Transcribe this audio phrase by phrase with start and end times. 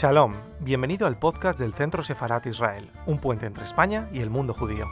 [0.00, 4.54] Shalom, bienvenido al podcast del Centro Sefarat Israel, un puente entre España y el mundo
[4.54, 4.86] judío.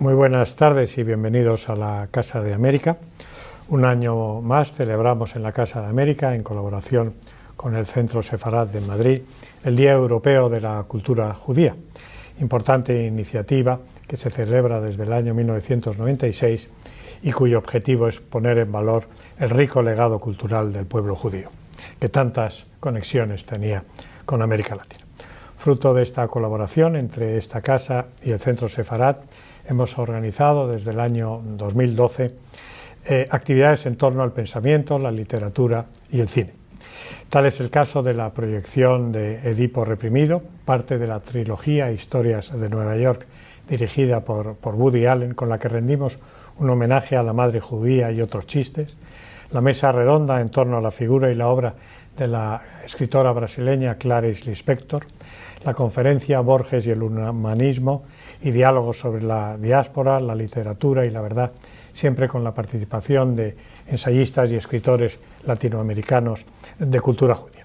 [0.00, 2.98] Muy buenas tardes y bienvenidos a la Casa de América.
[3.70, 7.14] Un año más celebramos en la Casa de América, en colaboración
[7.56, 9.22] con el Centro Sefarat de Madrid,
[9.64, 11.74] el Día Europeo de la Cultura Judía,
[12.38, 16.68] importante iniciativa que se celebra desde el año 1996
[17.22, 19.04] y cuyo objetivo es poner en valor
[19.38, 21.50] el rico legado cultural del pueblo judío,
[22.00, 23.84] que tantas conexiones tenía
[24.24, 25.04] con América Latina.
[25.56, 29.22] Fruto de esta colaboración entre esta casa y el Centro Sefarat,
[29.68, 32.34] hemos organizado desde el año 2012
[33.04, 36.54] eh, actividades en torno al pensamiento, la literatura y el cine.
[37.28, 42.58] Tal es el caso de la proyección de Edipo Reprimido, parte de la trilogía Historias
[42.58, 43.26] de Nueva York,
[43.68, 46.18] dirigida por, por Woody Allen, con la que rendimos
[46.58, 48.96] un homenaje a la madre judía y otros chistes,
[49.50, 51.74] la mesa redonda en torno a la figura y la obra
[52.16, 55.04] de la escritora brasileña Clarice Lispector,
[55.64, 58.04] la conferencia Borges y el humanismo
[58.42, 61.52] y diálogos sobre la diáspora, la literatura y la verdad,
[61.92, 66.44] siempre con la participación de ensayistas y escritores latinoamericanos
[66.78, 67.64] de cultura judía.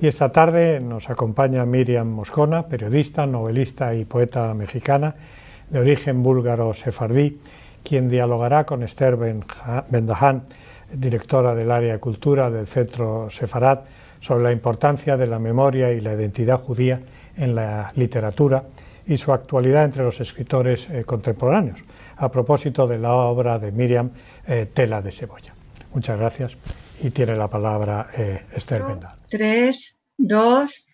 [0.00, 5.14] Y esta tarde nos acompaña Miriam Moscona, periodista, novelista y poeta mexicana
[5.70, 7.38] de origen búlgaro sefardí,
[7.84, 10.42] quien dialogará con Esther Bendahan,
[10.92, 13.86] directora del área de cultura del Centro Sefarat,
[14.20, 17.00] sobre la importancia de la memoria y la identidad judía
[17.36, 18.64] en la literatura
[19.06, 21.80] y su actualidad entre los escritores eh, contemporáneos,
[22.16, 24.10] a propósito de la obra de Miriam
[24.46, 25.54] eh, Tela de Cebolla.
[25.92, 26.56] Muchas gracias
[27.02, 29.18] y tiene la palabra eh, Esther Bendahan.
[29.28, 30.88] Tres, dos.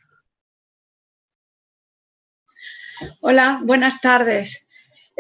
[3.21, 4.67] Hola, buenas tardes.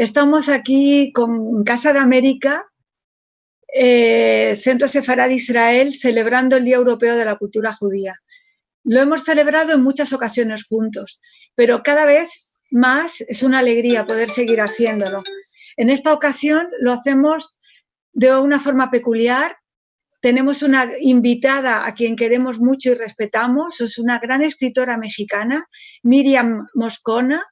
[0.00, 2.64] Estamos aquí con Casa de América,
[3.70, 8.16] eh, Centro Sefarad de Israel, celebrando el Día Europeo de la Cultura Judía.
[8.82, 11.20] Lo hemos celebrado en muchas ocasiones juntos,
[11.54, 15.22] pero cada vez más es una alegría poder seguir haciéndolo.
[15.76, 17.60] En esta ocasión lo hacemos
[18.14, 19.54] de una forma peculiar.
[20.22, 25.66] Tenemos una invitada a quien queremos mucho y respetamos, es una gran escritora mexicana,
[26.02, 27.44] Miriam Moscona,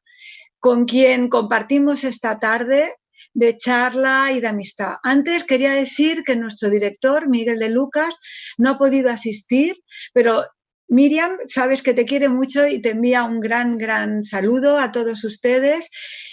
[0.60, 2.94] con quien compartimos esta tarde
[3.34, 4.96] de charla y de amistad.
[5.02, 8.20] Antes quería decir que nuestro director, Miguel de Lucas,
[8.56, 9.76] no ha podido asistir,
[10.12, 10.44] pero
[10.88, 15.22] Miriam, sabes que te quiere mucho y te envía un gran, gran saludo a todos
[15.22, 15.90] ustedes.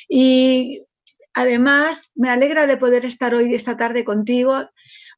[0.08, 0.82] Y
[1.34, 4.70] además me alegra de poder estar hoy, esta tarde contigo,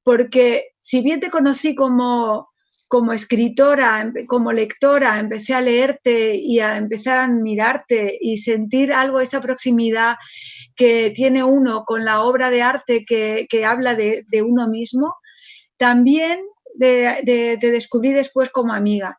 [0.04, 2.47] porque si bien te conocí como
[2.88, 9.20] como escritora, como lectora, empecé a leerte y a empezar a admirarte y sentir algo,
[9.20, 10.16] esa proximidad
[10.76, 15.16] que tiene uno con la obra de arte que, habla de, uno mismo,
[15.76, 16.42] también
[16.80, 19.18] te descubrí después como amiga.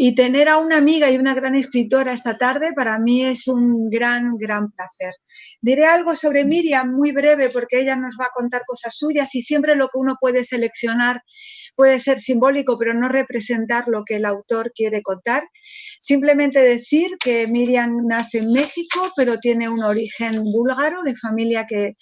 [0.00, 3.90] Y tener a una amiga y una gran escritora esta tarde para mí es un
[3.90, 5.12] gran, gran placer.
[5.60, 9.42] Diré algo sobre Miriam muy breve porque ella nos va a contar cosas suyas y
[9.42, 11.20] siempre lo que uno puede seleccionar
[11.76, 15.48] puede ser simbólico, pero no representar lo que el autor quiere contar.
[16.00, 21.94] Simplemente decir que Miriam nace en México, pero tiene un origen búlgaro, de familia que,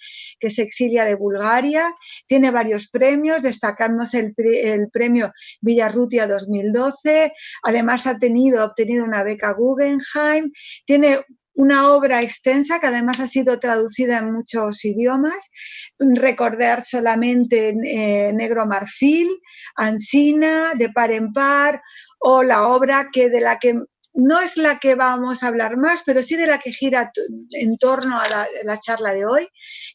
[0.49, 1.91] se exilia de Bulgaria.
[2.27, 7.33] Tiene varios premios, destacamos el, el premio Villarrutia 2012.
[7.63, 10.51] Además, ha tenido, obtenido una beca Guggenheim.
[10.85, 11.19] Tiene
[11.57, 15.49] una obra extensa que además ha sido traducida en muchos idiomas.
[15.97, 19.27] Recordar solamente eh, Negro Marfil,
[19.75, 21.81] Ansina, De par en par,
[22.19, 23.75] o la obra que de la que
[24.13, 27.11] no es la que vamos a hablar más, pero sí de la que gira
[27.51, 29.47] en torno a la, charla de hoy,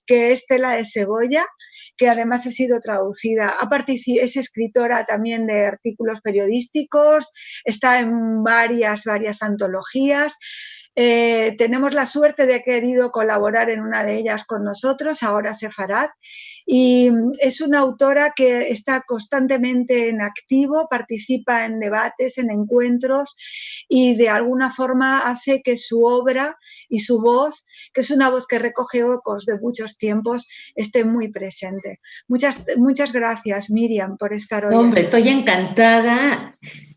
[0.07, 1.45] que es Tela de Cebolla,
[1.97, 3.53] que además ha sido traducida,
[4.21, 7.33] es escritora también de artículos periodísticos,
[7.65, 10.37] está en varias, varias antologías,
[10.95, 15.55] eh, tenemos la suerte de haber querido colaborar en una de ellas con nosotros, ahora
[15.55, 16.11] Sefarad,
[16.67, 17.11] y
[17.41, 23.37] es una autora que está constantemente en activo, participa en debates, en encuentros
[23.89, 26.57] y de alguna forma hace que su obra
[26.89, 31.31] y su voz, que es una voz que recoge ecos de muchos tiempos, esté muy
[31.31, 32.01] presente.
[32.29, 34.75] Muchas, muchas gracias, Miriam, por estar hoy.
[34.75, 36.47] Hombre, estoy encantada.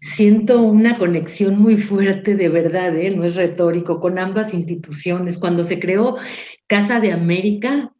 [0.01, 3.09] Siento una conexión muy fuerte, de verdad, ¿eh?
[3.11, 5.37] no es retórico, con ambas instituciones.
[5.37, 6.17] Cuando se creó
[6.67, 7.94] Casa de América,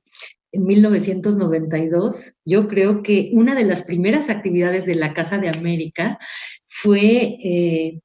[0.56, 6.18] en 1992, yo creo que una de las primeras actividades de la Casa de América
[6.66, 8.00] fue eh,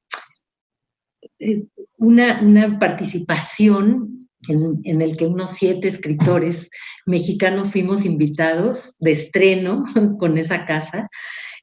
[1.38, 1.64] eh,
[1.96, 6.70] una, participación en, el que unos siete escritores
[7.06, 9.84] mexicanos fuimos invitados de estreno
[10.18, 11.08] con esa casa.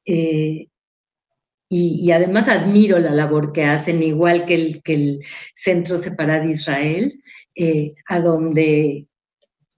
[0.06, 0.68] Eh,
[1.70, 5.20] y, además admiro la labor que hacen, igual que el, que el
[5.54, 7.22] Centro Separado de Israel,
[8.08, 9.08] a donde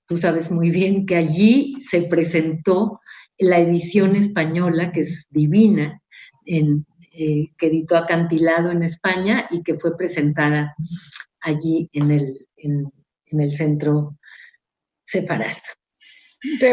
[0.10, 3.00] tú sabes muy bien que allí se presentó
[3.38, 6.02] la edición española, que es divina,
[6.46, 10.76] en, eh, que editó Acantilado en España y que fue presentada
[11.42, 12.92] allí en el, en,
[13.28, 14.18] el centro
[15.06, 15.56] separado.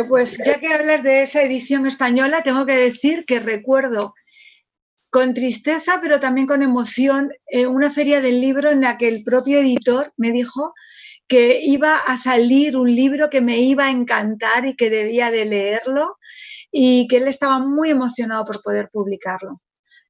[0.08, 4.14] Pues ya que hablas de esa edición española, tengo que decir que recuerdo
[5.10, 9.24] con tristeza, pero también con emoción, eh, una feria del libro en la que el
[9.24, 10.72] propio editor me dijo
[11.28, 15.44] que iba a salir un libro que me iba a encantar y que debía de
[15.44, 16.16] leerlo
[16.70, 19.60] y que él estaba muy emocionado por poder publicarlo.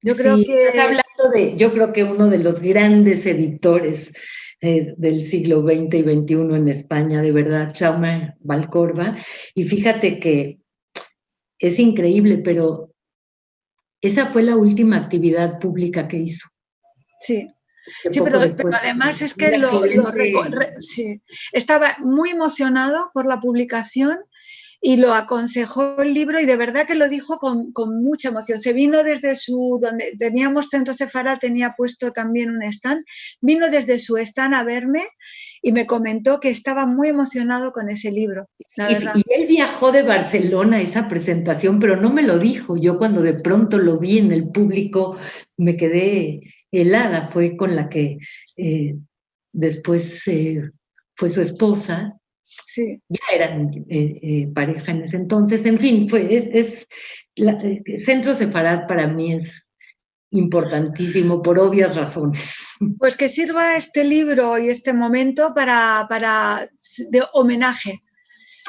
[0.02, 0.78] Yo creo que...
[0.78, 4.12] hablando de, yo creo que uno de los grandes editores
[4.60, 9.16] eh, del siglo XX y XXI en España, de verdad, Chaume Valcorba.
[9.54, 10.60] Y fíjate que
[11.58, 12.92] es increíble, pero
[14.00, 16.48] esa fue la última actividad pública que hizo.
[17.20, 17.48] Sí.
[18.11, 19.83] Sí, pero, además es que lo,
[21.53, 24.19] estaba muy emocionado por la publicación
[24.81, 27.73] y lo aconsejó el libro y de verdad que lo dijo con,
[28.03, 28.59] mucha emoción.
[28.59, 33.05] Se vino desde su, donde teníamos Centro Sefara, tenía puesto también un stand,
[33.41, 35.03] vino desde su stand a verme
[35.62, 38.49] y me comentó que estaba muy emocionado con ese libro.
[38.77, 42.77] y, él viajó de Barcelona a esa presentación, pero no me lo dijo.
[42.77, 45.17] Yo cuando de pronto lo vi en el público
[45.56, 46.41] me quedé
[46.81, 47.28] helada.
[47.28, 48.19] Fue con la que
[48.56, 48.96] eh,
[49.52, 50.70] después eh,
[51.14, 53.02] fue su esposa Sí.
[53.08, 55.67] Ya eran eh, pareja en ese entonces.
[55.67, 56.88] En fin, fue, es, es
[57.34, 57.58] la,
[57.96, 59.69] Centro Separat para mí es
[60.31, 62.67] importantísimo por obvias razones.
[62.99, 66.69] Pues que sirva este libro y este momento para, para
[67.11, 68.02] de homenaje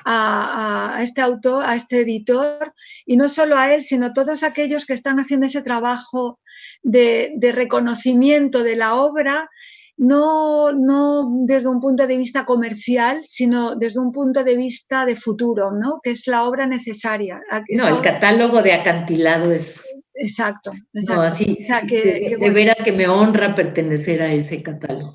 [0.05, 2.73] a, este autor, a este editor,
[3.05, 6.39] y no solo a él, sino a todos aquellos que están haciendo ese trabajo
[6.83, 9.49] de, de reconocimiento de la obra
[9.97, 15.15] no, no desde un punto de vista comercial, sino desde un punto de vista de
[15.15, 15.99] futuro, ¿no?
[16.01, 17.41] que es la obra necesaria.
[17.69, 19.83] no, el catálogo de acantilado es...
[20.19, 21.21] Exacto, exacto.
[21.21, 21.57] así,
[21.87, 25.11] que, de, veras que me honra pertenecer a ese catálogo.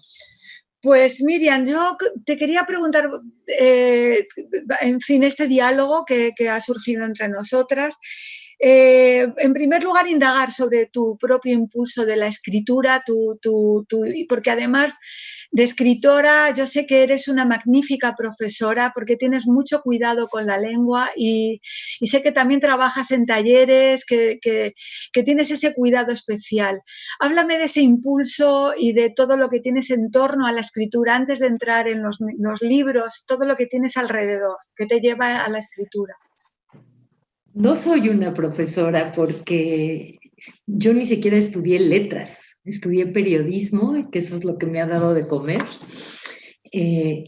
[0.82, 1.96] Pues Miriam, yo
[2.26, 3.08] te quería preguntar,
[3.46, 4.26] eh,
[4.80, 7.98] en fin, este diálogo que, ha surgido entre nosotras,
[8.58, 13.04] eh, en primer lugar, indagar sobre tu propio impulso de la escritura,
[14.28, 14.94] porque además
[15.52, 20.58] de escritora, yo sé que eres una magnífica profesora porque tienes mucho cuidado con la
[20.58, 21.60] lengua y,
[22.00, 24.40] sé que también trabajas en talleres, que,
[25.12, 26.80] tienes ese cuidado especial.
[27.20, 31.14] Háblame de ese impulso y de todo lo que tienes en torno a la escritura
[31.14, 32.18] antes de entrar en los
[32.62, 36.14] libros, todo lo que tienes alrededor que te lleva a la escritura.
[37.54, 40.18] No soy una profesora porque
[40.66, 45.14] yo ni siquiera estudié letras, estudié periodismo, que eso es lo que me ha dado
[45.14, 45.62] de comer.
[46.70, 47.24] Eh,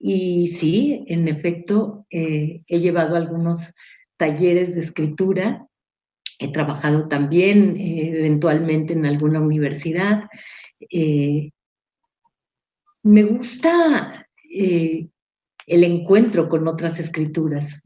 [0.00, 3.74] y sí, en efecto, eh, he llevado algunos
[4.16, 5.66] talleres de escritura,
[6.38, 10.24] he trabajado también eh, eventualmente en alguna universidad.
[13.02, 17.82] me gusta el encuentro con otras escrituras.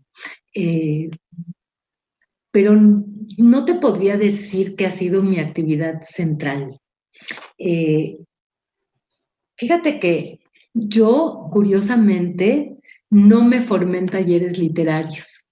[2.52, 2.74] Pero
[3.38, 6.78] no te podría decir que ha sido mi actividad central.
[7.58, 8.18] Eh,
[9.56, 10.40] fíjate que
[10.74, 12.78] yo, curiosamente,
[13.10, 15.44] no me formé en talleres literarios.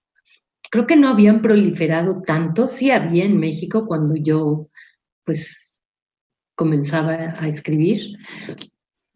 [0.69, 4.67] Creo que no habían proliferado tanto, sí había en México cuando yo,
[5.25, 5.79] pues,
[6.55, 8.17] comenzaba a escribir,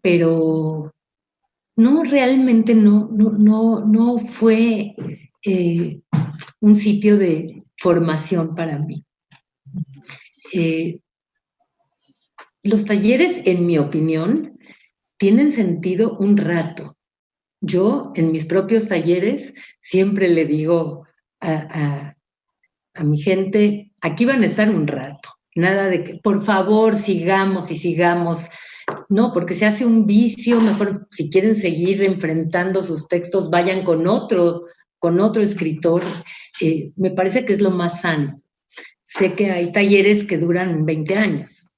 [0.01, 0.93] pero
[1.75, 4.95] no, realmente no, no, no, no fue
[5.45, 6.01] eh,
[6.61, 9.05] un sitio de formación para mí.
[10.53, 10.99] Eh,
[12.63, 14.57] los talleres, en mi opinión,
[15.17, 16.97] tienen sentido un rato.
[17.61, 21.05] Yo, en mis propios talleres, siempre le digo
[21.39, 22.15] a,
[22.95, 25.29] a mi gente, aquí van a estar un rato.
[25.55, 28.47] Nada de que, por favor, sigamos y sigamos.
[29.09, 34.07] No, porque se hace un vicio, mejor si quieren seguir enfrentando sus textos, vayan con
[34.07, 34.65] otro
[35.05, 36.01] con otro escritor,
[36.61, 38.41] eh, me parece que es lo más sano.
[39.05, 41.73] Sé que hay talleres que duran 20 años.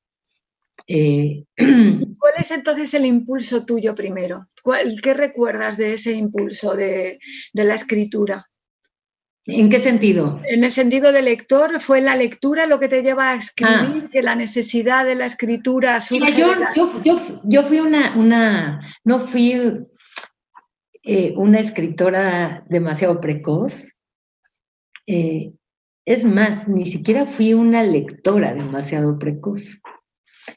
[0.88, 4.48] Eh, ¿Cuál es entonces el impulso tuyo primero?
[5.04, 7.20] ¿Qué recuerdas de ese impulso de,
[7.52, 8.46] la escritura?
[9.46, 10.40] ¿En qué sentido?
[10.46, 14.10] En el sentido de lector, ¿fue la lectura lo que te lleva a escribir, ah.
[14.10, 16.54] que la necesidad de la escritura surge yo,
[17.44, 19.54] yo, fui una, una, no fui
[21.10, 23.98] eh, una escritora demasiado precoz.
[25.06, 25.54] Eh,
[26.04, 29.80] es más, ni siquiera fui una lectora demasiado precoz.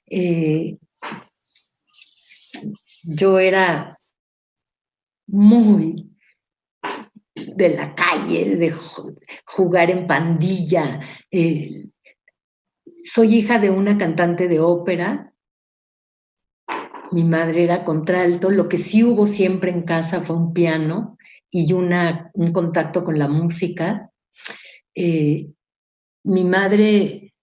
[0.06, 0.76] Eh,
[3.16, 3.96] yo era
[5.28, 6.10] muy
[7.34, 8.74] de la calle, de
[9.46, 10.98] jugar en pandilla.
[13.04, 15.32] Soy hija de una cantante de ópera.
[17.12, 18.50] Mi madre era contralto.
[18.50, 21.16] Lo que sí hubo siempre en casa fue un piano
[21.50, 24.10] y un contacto con la música.
[24.94, 25.48] Eh,
[26.24, 27.34] mi madre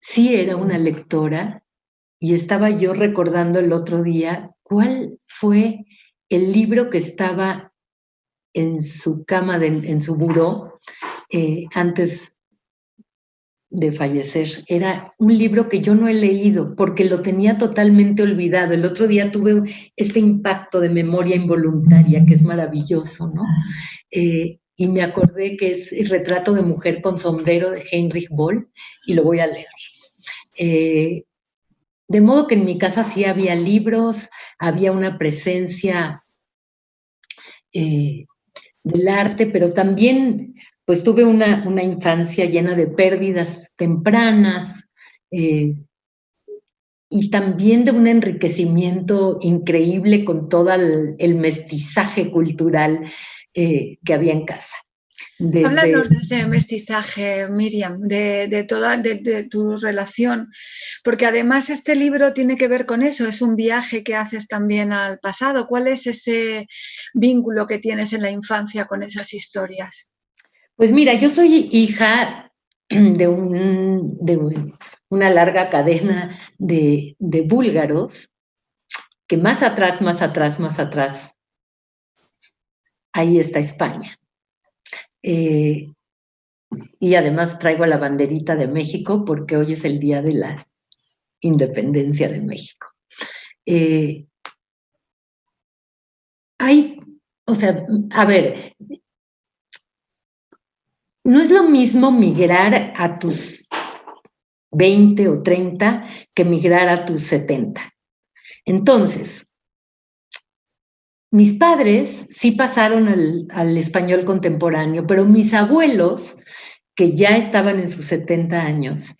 [0.00, 1.64] sí era una lectora
[2.20, 5.84] y estaba yo recordando el otro día cuál fue
[6.28, 7.72] el libro que estaba
[8.52, 10.78] en su cama, en su buró,
[11.30, 12.37] eh, antes
[13.70, 14.48] de fallecer.
[14.66, 18.72] Era un libro que yo no he leído porque lo tenía totalmente olvidado.
[18.72, 19.62] El otro día tuve
[19.96, 23.44] este impacto de memoria involuntaria que es maravilloso, ¿no?
[24.10, 28.68] Eh, y me acordé que es el retrato de mujer con sombrero de Heinrich Boll
[29.06, 29.66] y lo voy a leer.
[30.56, 31.24] Eh,
[32.06, 36.20] de modo que en mi casa sí había libros, había una presencia
[37.72, 40.54] del arte, pero también
[40.88, 44.88] pues tuve una, infancia llena de pérdidas tempranas
[45.30, 45.70] eh,
[47.10, 53.04] y también de un enriquecimiento increíble con todo el, mestizaje cultural
[53.52, 54.76] eh, que había en casa.
[55.38, 60.48] Háblanos de ese mestizaje, Miriam, de, toda de, tu relación,
[61.04, 64.92] porque además este libro tiene que ver con eso, es un viaje que haces también
[64.94, 65.66] al pasado.
[65.66, 66.66] ¿Cuál es ese
[67.12, 70.14] vínculo que tienes en la infancia con esas historias?
[70.78, 72.52] Pues mira, yo soy hija
[72.88, 73.26] de,
[75.08, 78.30] una larga cadena de, de búlgaros
[79.26, 81.36] que más atrás, más atrás, más atrás,
[83.12, 84.20] ahí está España.
[85.20, 85.88] Eh,
[87.00, 90.64] y además traigo la banderita de México porque hoy es el día de la
[91.40, 92.86] independencia de México.
[93.66, 94.26] Eh,
[96.58, 97.00] hay,
[97.46, 98.76] o sea, a ver,
[101.28, 103.68] no es lo mismo migrar a tus
[104.70, 107.82] 20 o 30 que migrar a tus 70.
[108.64, 109.46] Entonces,
[111.30, 116.38] mis padres sí pasaron al, español contemporáneo, pero mis abuelos,
[116.94, 119.10] que ya estaban en sus 70 años,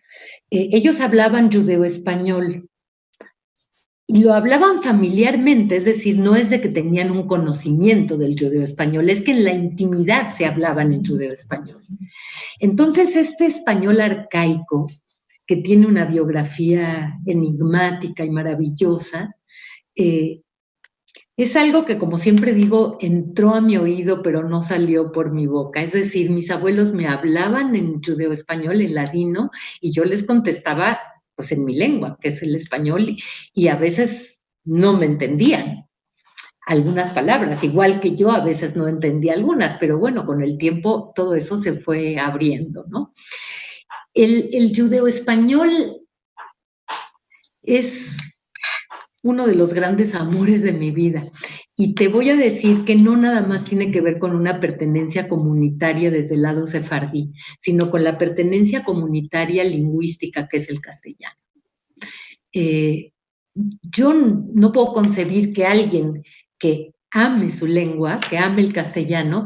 [0.50, 2.67] eh, ellos hablaban judeo-español
[4.10, 9.10] y lo hablaban familiarmente, es decir, no es de que tenían un conocimiento del judeo-español,
[9.10, 11.76] es que en la intimidad se hablaban en judeo-español.
[12.58, 14.86] Entonces, este español arcaico,
[15.46, 19.36] que tiene una biografía enigmática y maravillosa,
[19.94, 20.40] eh,
[21.36, 25.46] es algo que, como siempre digo, entró a mi oído, pero no salió por mi
[25.46, 25.82] boca.
[25.82, 29.50] Es decir, mis abuelos me hablaban en judeo español, en ladino,
[29.82, 30.98] y yo les contestaba
[31.38, 33.16] pues en mi lengua, que es el español,
[33.54, 35.86] y a veces no me entendían
[36.66, 41.12] algunas palabras, igual que yo a veces no entendía algunas, pero bueno, con el tiempo
[41.14, 43.12] todo eso se fue abriendo, ¿no?
[44.12, 45.70] El, el judeo español
[47.62, 48.16] es
[49.22, 51.22] uno de los grandes amores de mi vida.
[51.80, 55.28] Y te voy a decir que no nada más tiene que ver con una pertenencia
[55.28, 61.36] comunitaria desde el lado sefardí, sino con la pertenencia comunitaria lingüística que es el castellano.
[62.52, 63.12] Eh,
[63.54, 66.24] yo no puedo concebir que alguien
[66.58, 69.44] que ame su lengua, que ame el castellano,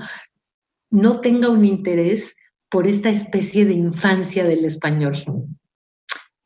[0.89, 2.35] no tenga un interés
[2.71, 5.23] por esta especie de infancia del español.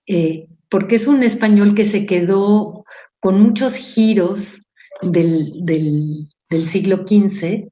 [0.08, 2.84] Eh, porque es un español que se quedó
[3.20, 4.65] con muchos giros
[5.02, 6.28] del,
[6.66, 7.68] siglo XV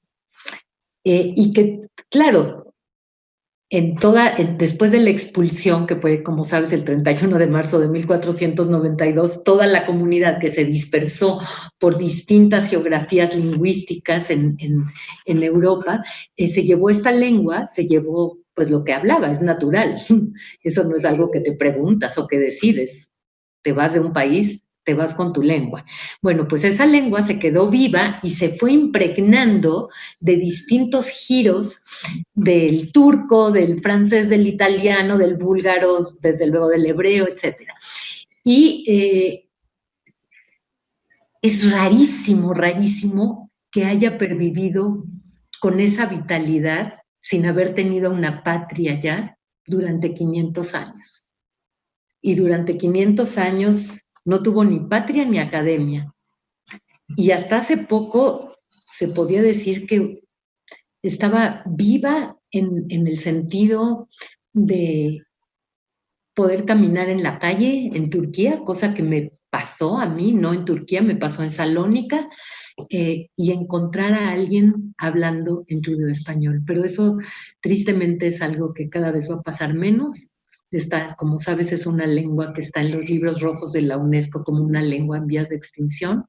[1.05, 2.65] eh, y que, claro,
[3.71, 7.89] en toda, después de la expulsión, que fue, como sabes, el 31 de marzo de
[7.89, 11.41] 1492, toda la comunidad que se dispersó
[11.79, 14.57] por distintas geografías lingüísticas en,
[15.27, 16.05] Europa,
[16.37, 19.97] eh, se llevó esta lengua, se llevó pues lo que hablaba, es natural.
[20.63, 23.11] Eso no es algo que te preguntas o que decides.
[23.63, 25.85] Te vas de un país te vas con tu lengua.
[26.23, 29.89] Bueno, pues esa lengua se quedó viva y se fue impregnando
[30.21, 31.79] de distintos giros
[32.35, 37.57] del turco, del francés, del italiano, del búlgaro, desde luego del hebreo, etc.
[38.45, 39.49] Y eh,
[41.41, 45.05] es rarísimo, rarísimo que haya pervivido
[45.61, 51.27] con esa vitalidad sin haber tenido una patria ya durante 500 años.
[52.21, 56.13] Y durante 500 años no tuvo ni patria ni academia.
[57.17, 60.23] Y hasta hace poco se podía decir que
[61.03, 64.09] estaba viva en, en el sentido
[64.53, 65.23] de
[66.35, 70.65] poder caminar en la calle en Turquía, cosa que me pasó a mí, no en
[70.65, 72.29] Turquía, me pasó en Salónica,
[72.91, 76.63] eh, y encontrar a alguien hablando en judeo español.
[76.67, 77.19] Pero eso
[77.61, 80.31] tristemente es algo que cada vez va a pasar menos.
[80.75, 84.45] Está, como sabes, es una lengua que está en los libros rojos de la UNESCO
[84.45, 86.25] como una lengua en vías de extinción.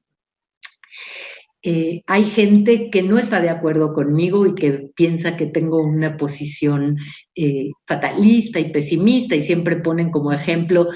[1.62, 6.16] Eh, hay gente que no está de acuerdo conmigo y que piensa que tengo una
[6.16, 6.96] posición
[7.34, 10.88] eh, fatalista y pesimista y siempre ponen como ejemplo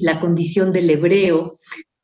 [0.00, 1.58] la condición del hebreo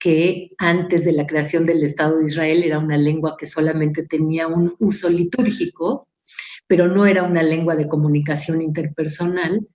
[0.05, 4.47] que antes de la creación del Estado de Israel era una lengua que solamente tenía
[4.47, 6.09] un uso litúrgico,
[6.67, 9.67] pero no era una lengua de comunicación interpersonal,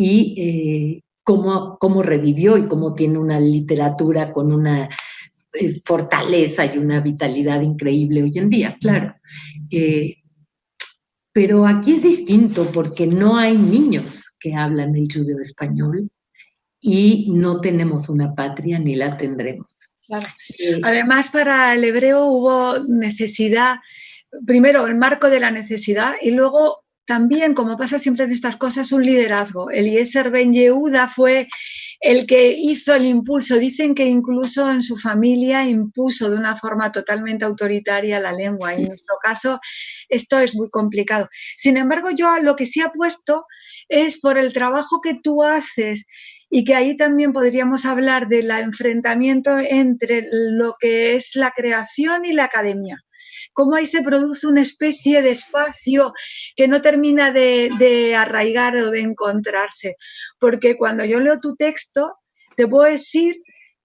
[0.00, 4.88] y eh, cómo, cómo, revivió y cómo tiene una literatura con una
[5.52, 9.14] eh, fortaleza y una vitalidad increíble hoy en día, claro.
[9.70, 10.16] Eh,
[11.32, 16.10] pero aquí es distinto porque no hay niños que hablan el judeo español
[16.80, 19.92] y no tenemos una patria ni la tendremos.
[20.82, 23.76] Además, para el hebreo hubo necesidad,
[24.46, 28.92] primero el marco de la necesidad y luego también, como pasa siempre en estas cosas,
[28.92, 29.68] un liderazgo.
[29.68, 31.48] Eliezer Ben Yehuda fue
[31.98, 33.58] el que hizo el impulso.
[33.58, 38.76] Dicen que incluso en su familia impuso de una forma totalmente autoritaria la lengua.
[38.76, 39.58] En nuestro caso,
[40.08, 41.28] esto es muy complicado.
[41.56, 43.44] Sin embargo, yo lo que sí apuesto
[43.88, 46.06] es por el trabajo que tú haces
[46.48, 52.34] y que ahí también podríamos hablar del enfrentamiento entre lo que es la creación y
[52.34, 53.04] la academia.
[53.52, 56.12] Cómo ahí se produce una especie de espacio
[56.56, 59.96] que no termina de, arraigar o de encontrarse.
[60.38, 62.16] Porque cuando yo leo tu texto,
[62.56, 63.36] te puedo decir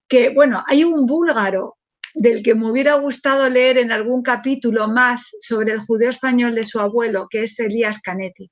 [0.08, 1.76] que, bueno, hay un búlgaro
[2.14, 6.64] del que me hubiera gustado leer en algún capítulo más sobre el judeo español de
[6.64, 8.50] su abuelo, que es Elías Canetti.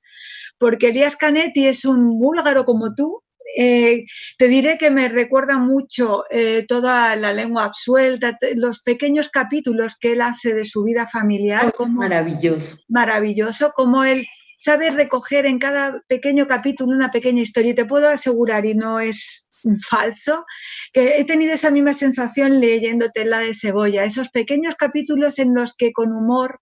[0.59, 3.23] Porque Elías Canetti es un búlgaro como tú,
[3.57, 4.05] eh,
[4.37, 10.13] te diré que me recuerda mucho eh, toda la lengua absuelta, los pequeños capítulos que
[10.13, 11.71] él hace de su vida familiar.
[11.89, 12.77] maravilloso.
[12.87, 14.25] Maravilloso, como él
[14.57, 17.71] sabe recoger en cada pequeño capítulo una pequeña historia.
[17.71, 19.49] Y te puedo asegurar, y no es
[19.89, 20.45] falso,
[20.93, 25.75] que he tenido esa misma sensación leyéndote la de Cebolla, esos pequeños capítulos en los
[25.75, 26.59] que con humor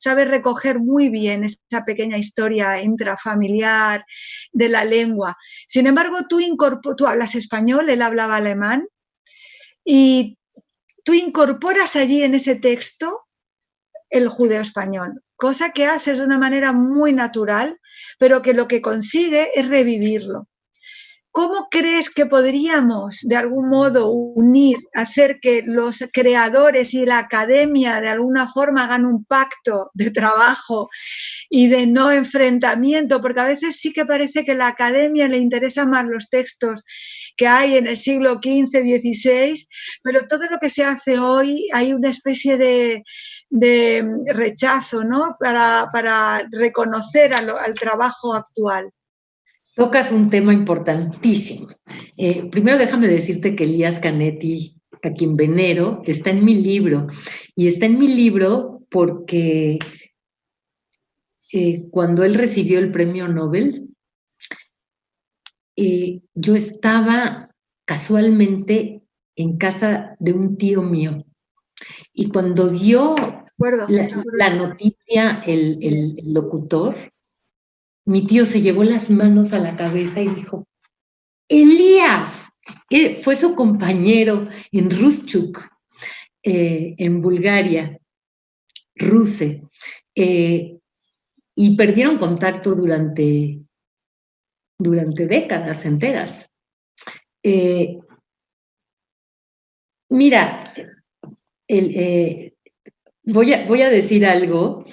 [0.00, 4.04] sabe recoger muy bien esa pequeña historia intrafamiliar
[4.52, 5.36] de la lengua.
[5.68, 6.40] Sin embargo, tú,
[6.96, 8.88] tú hablas español, él hablaba alemán,
[9.84, 10.38] y
[11.04, 13.26] tú incorporas allí en ese texto
[14.08, 17.78] el judeo español, cosa que haces de una manera muy natural,
[18.18, 20.48] pero que lo que consigue es revivirlo.
[21.32, 28.00] ¿Cómo crees que podríamos de algún modo unir, hacer que los creadores y la academia
[28.00, 30.88] de alguna forma hagan un pacto de trabajo
[31.48, 33.20] y de no enfrentamiento?
[33.20, 36.84] Porque a veces sí que parece que a la academia le interesan más los textos
[37.36, 39.66] que hay en el siglo XV, XVI,
[40.02, 43.04] pero todo lo que se hace hoy hay una especie de,
[44.34, 45.36] rechazo ¿no?
[45.38, 48.92] para, reconocer al trabajo actual.
[49.74, 51.68] Tocas un tema importantísimo.
[52.16, 57.06] Eh, primero déjame decirte que Elías Canetti, a quien venero, está en mi libro.
[57.54, 59.78] Y está en mi libro porque
[61.52, 63.88] eh, cuando él recibió el premio Nobel,
[65.76, 67.48] eh, yo estaba
[67.84, 69.02] casualmente
[69.36, 71.24] en casa de un tío mío.
[72.12, 73.14] Y cuando dio
[73.88, 76.94] la, noticia el, el locutor,
[78.10, 80.66] mi tío se llevó las manos a la cabeza y dijo,
[81.48, 82.48] Elías,
[83.22, 85.60] fue su compañero en Ruschuk,
[86.42, 87.96] eh, en Bulgaria,
[88.96, 89.62] Ruse,
[90.16, 90.76] eh,
[91.54, 93.60] y perdieron contacto durante,
[94.76, 96.50] durante décadas enteras.
[97.44, 97.96] Eh,
[100.08, 100.64] mira,
[103.22, 104.84] voy, a, voy a decir algo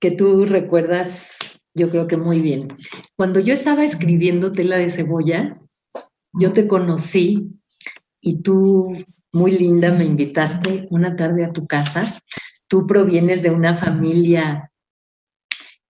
[0.00, 1.38] que tú recuerdas
[1.74, 2.68] yo creo que muy bien.
[3.16, 5.60] Cuando yo estaba escribiendo Tela de Cebolla,
[6.32, 7.50] yo te conocí
[8.20, 12.02] y tú, muy linda, me invitaste una tarde a tu casa.
[12.68, 14.70] Tú provienes de una familia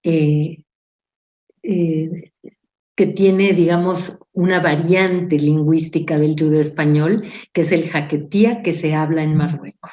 [0.02, 0.64] eh,
[1.62, 2.32] eh,
[2.96, 8.94] que tiene, digamos, una variante lingüística del judeo español, que es el jaquetía que se
[8.94, 9.92] habla en Marruecos.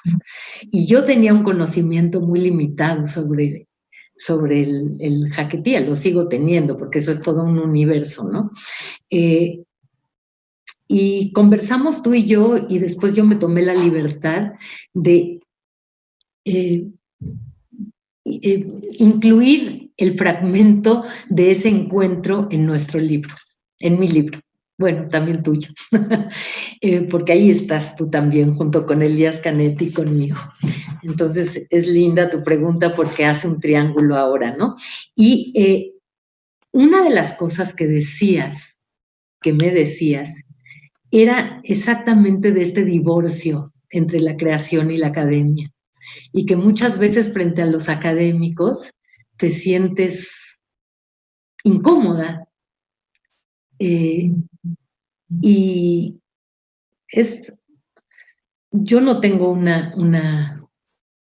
[0.71, 3.67] Y yo tenía un conocimiento muy limitado sobre
[4.21, 8.51] sobre el, jaquetía, lo sigo teniendo porque eso es todo un universo, ¿no?
[9.10, 9.63] Eh,
[10.88, 14.51] y conversamos tú y yo y después yo me tomé la libertad
[14.93, 15.39] de
[16.45, 16.88] eh,
[18.25, 18.65] eh,
[18.99, 23.34] incluir el fragmento de ese encuentro en nuestro libro,
[23.79, 24.39] en mi libro.
[24.82, 25.70] Bueno, también tuyo,
[26.82, 30.38] eh, porque ahí estás tú también junto con Elías Canetti y conmigo.
[31.04, 34.74] Entonces es linda tu pregunta porque hace un triángulo ahora, ¿no?
[35.15, 35.94] Y
[36.72, 38.80] una de las cosas que decías,
[39.39, 40.46] que me decías,
[41.12, 45.72] era exactamente de este divorcio entre la creación y la academia.
[46.34, 48.91] Y que muchas veces frente a los académicos
[49.38, 50.60] te sientes
[51.63, 52.48] incómoda.
[53.80, 54.32] Eh,
[55.41, 56.20] y
[57.08, 57.54] es,
[58.72, 60.67] yo no tengo una, una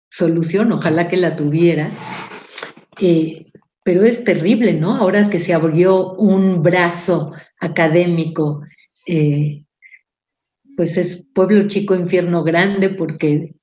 [0.08, 1.90] solución, ojalá que la tuviera,
[3.00, 3.46] eh,
[3.82, 4.96] pero es terrible, ¿no?
[4.96, 8.62] Ahora que se abrió un brazo académico
[9.06, 9.64] eh,
[10.76, 13.54] pues es pueblo chico, infierno grande, porque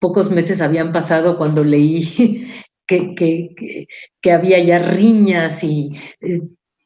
[0.00, 2.50] pocos meses habían pasado cuando leí
[2.86, 3.14] que,
[4.20, 6.40] que, había ya riñas y eh,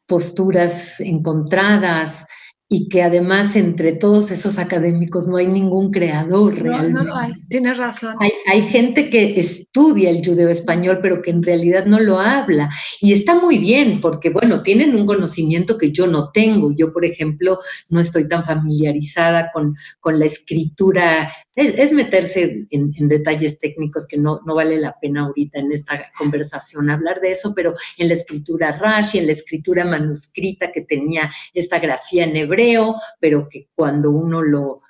[0.07, 2.27] posturas encontradas
[2.73, 6.93] y que además entre todos esos académicos no hay ningún creador realmente.
[6.93, 8.15] No, no hay, tienes razón.
[8.21, 9.37] Hay, hay, gente que
[9.73, 12.71] estudia el judeo español, pero que en realidad no lo habla.
[13.01, 16.75] Y está muy bien, porque bueno, tienen un conocimiento que yo no tengo.
[16.77, 17.57] Yo, por ejemplo,
[17.89, 24.41] no estoy tan familiarizada con, con la escritura es, meterse en, detalles técnicos que no,
[24.47, 28.73] no vale la pena ahorita en esta conversación hablar de eso, pero en la escritura
[28.73, 34.43] Rashi, en la escritura manuscrita que tenía esta grafía en hebreo, pero que cuando uno
[34.43, 34.81] lo,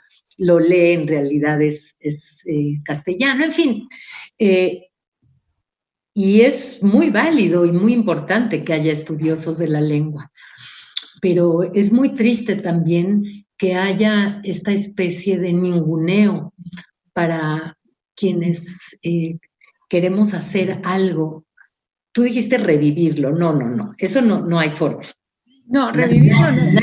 [0.41, 1.97] lo lee en realidad es,
[2.47, 3.89] eh, castellano, en fin.
[4.41, 4.89] Eh,
[6.15, 10.33] y es muy válido y muy importante que haya estudiosos de la lengua,
[11.21, 16.53] pero es muy triste también que haya esta especie de ninguneo
[17.13, 17.77] para
[18.17, 19.39] quienes eh,
[19.89, 21.45] queremos hacer algo.
[22.13, 25.07] Tú dijiste revivirlo, no, no, no, eso no, no hay forma.
[25.67, 26.81] No, revivirlo no.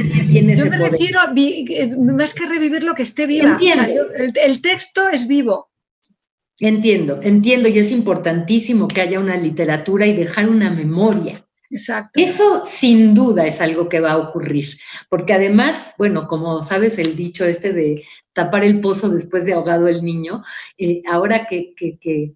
[0.56, 3.60] Yo me refiero a eh, más que revivirlo que esté viva.
[3.60, 5.70] el, texto es vivo.
[6.60, 11.48] Entiendo, entiendo, y es importantísimo que haya una literatura y dejar una memoria.
[11.70, 12.20] Exacto.
[12.20, 14.66] Eso sin duda es algo que va a ocurrir,
[15.10, 19.88] porque además, bueno, como sabes el dicho este de tapar el pozo después de ahogado
[19.88, 20.44] el niño,
[20.78, 21.74] eh, ahora que,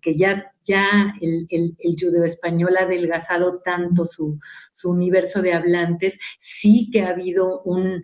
[0.03, 4.37] ya, ya el, el, judeo español ha adelgazado tanto su,
[4.83, 8.03] universo de hablantes, sí que ha habido un,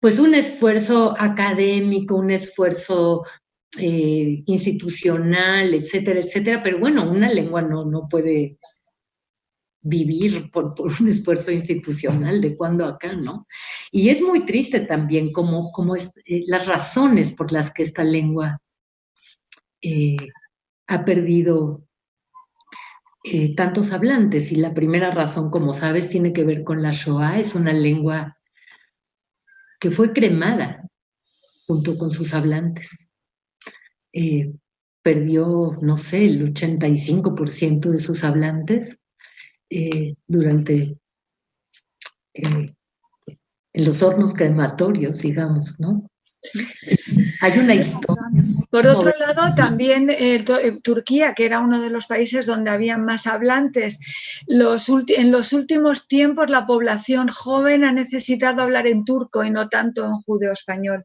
[0.00, 3.24] pues un esfuerzo académico, un esfuerzo
[3.78, 8.58] eh, institucional, etcétera, etcétera, pero bueno, una lengua no, no puede
[9.82, 13.46] vivir por, un esfuerzo institucional de cuando acá, ¿no?
[13.92, 18.02] Y es muy triste también como, como es, eh, las razones por las que esta
[18.02, 18.60] lengua
[19.80, 20.16] eh,
[20.88, 21.84] ha perdido
[23.54, 24.50] tantos hablantes.
[24.50, 27.38] Y la primera razón, como sabes, tiene que ver con la Shoah.
[27.38, 28.36] Es una lengua
[29.78, 30.88] que fue cremada
[31.66, 33.09] junto con sus hablantes.
[35.02, 38.98] Perdió, no sé, el 85% de sus hablantes
[39.70, 40.98] eh, durante
[42.34, 42.74] eh,
[43.72, 46.06] en los hornos crematorios, digamos, ¿no?
[47.40, 48.24] Hay una historia.
[48.70, 50.42] Por otro lado, también eh,
[50.82, 54.00] Turquía, que era uno de los países donde había más hablantes,
[54.46, 59.68] los en los últimos tiempos la población joven ha necesitado hablar en turco y no
[59.68, 61.04] tanto en judeo español.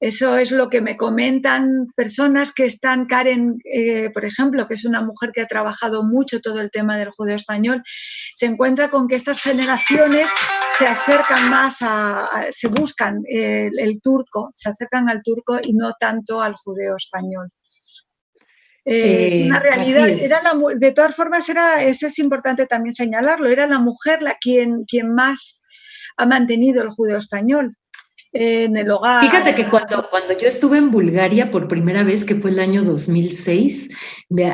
[0.00, 4.84] Eso es lo que me comentan personas que están, Karen, eh, por ejemplo, que es
[4.84, 7.82] una mujer que ha trabajado mucho todo el tema del judeo español,
[8.36, 10.28] se encuentra con que estas generaciones
[10.78, 16.42] se acercan más a, se buscan el, turco, se acercan al turco y no tanto
[16.42, 17.48] al judeo español.
[18.84, 20.08] Eh, es una eh, realidad.
[20.08, 20.40] Era
[20.76, 25.12] de todas formas, era, eso es importante también señalarlo, era la mujer la quien, quien
[25.12, 25.64] más
[26.16, 27.76] ha mantenido el judeo español
[28.32, 29.22] en el hogar.
[29.22, 32.84] Fíjate que cuando, cuando yo estuve en Bulgaria por primera vez, que fue el año
[32.84, 33.88] 2006,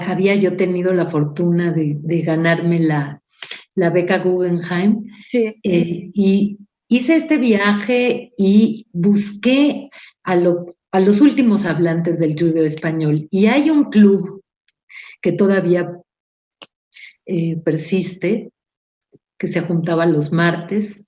[0.06, 3.22] había yo tenido la fortuna de, ganarme la,
[3.74, 5.02] la, beca Guggenheim.
[5.26, 5.54] Sí.
[5.62, 6.58] Eh, y
[6.88, 9.90] hice este viaje y busqué
[10.24, 10.32] a,
[10.92, 13.26] a los últimos hablantes del judeo español.
[13.30, 14.42] Y hay un club
[15.20, 15.90] que todavía
[17.26, 18.52] eh, persiste,
[19.38, 21.06] que se juntaba los martes,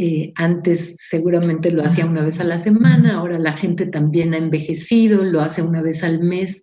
[0.00, 4.38] eh, antes seguramente lo hacía una vez a la semana, ahora la gente también ha
[4.38, 6.62] envejecido, lo hace una vez al mes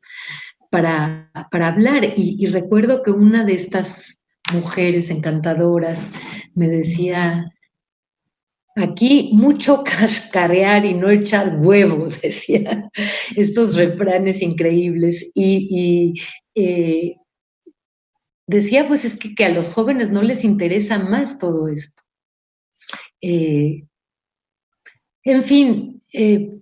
[0.71, 2.13] para, para hablar.
[2.15, 4.21] Y, recuerdo que una de estas
[4.53, 6.13] mujeres encantadoras
[6.53, 7.51] me decía,
[8.77, 12.89] aquí mucho cascarear y no echar huevos, decía,
[13.35, 15.29] estos refranes increíbles.
[15.35, 16.13] Y,
[16.55, 17.15] eh,
[18.47, 22.04] decía, pues es que, a los jóvenes no les interesa más todo esto.
[23.27, 23.87] Eh,
[25.23, 26.59] en fin, eh,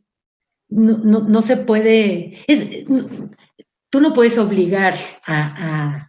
[0.70, 2.38] no, se puede,
[3.90, 4.96] tú no puedes obligar
[5.28, 6.08] a,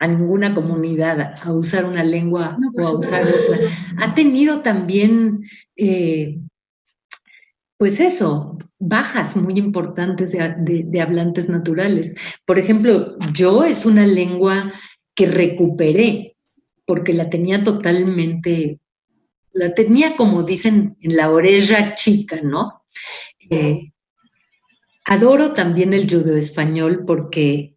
[0.00, 3.58] ninguna comunidad a usar una lengua o a usar otra.
[3.98, 5.44] Ha tenido también,
[5.76, 6.40] eh,
[7.78, 12.16] pues eso, bajas muy importantes de, de, hablantes naturales.
[12.44, 14.72] Por ejemplo, yo es una lengua
[15.14, 16.32] que recuperé
[16.84, 18.80] porque la tenía totalmente,
[19.52, 22.82] la tenía como dicen en la oreja chica, ¿no?
[23.50, 23.92] Eh,
[25.04, 27.76] adoro también el judo español porque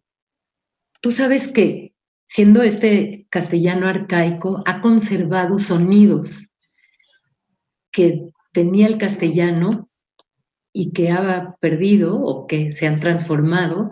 [1.00, 1.94] tú sabes que
[2.26, 6.50] siendo este castellano arcaico ha conservado sonidos
[7.92, 9.90] que tenía el castellano
[10.72, 13.90] y que ha perdido o que se han transformado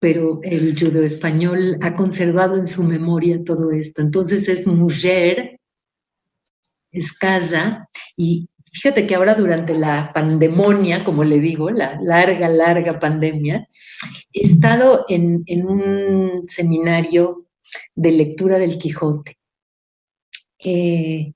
[0.00, 4.00] pero el judo español ha conservado en su memoria todo esto.
[4.00, 5.59] Entonces es mujer,
[6.92, 12.98] es casa, y fíjate que ahora durante la pandemonia, como le digo, la larga, larga
[12.98, 13.66] pandemia,
[14.32, 17.46] he estado en, un seminario
[17.94, 19.38] de lectura del Quijote.
[20.58, 21.32] Eh,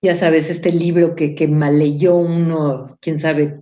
[0.00, 3.60] ya sabes, este libro que, que mal leyó uno, quién sabe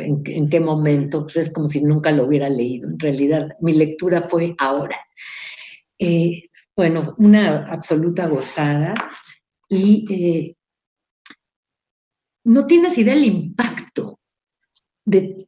[0.00, 2.88] en, qué momento, pues es como si nunca lo hubiera leído.
[2.88, 4.96] En realidad, mi lectura fue ahora.
[5.98, 6.44] Eh,
[6.76, 8.94] bueno, una absoluta gozada
[9.68, 10.56] y eh,
[12.48, 14.18] no tienes idea del impacto
[15.04, 15.46] de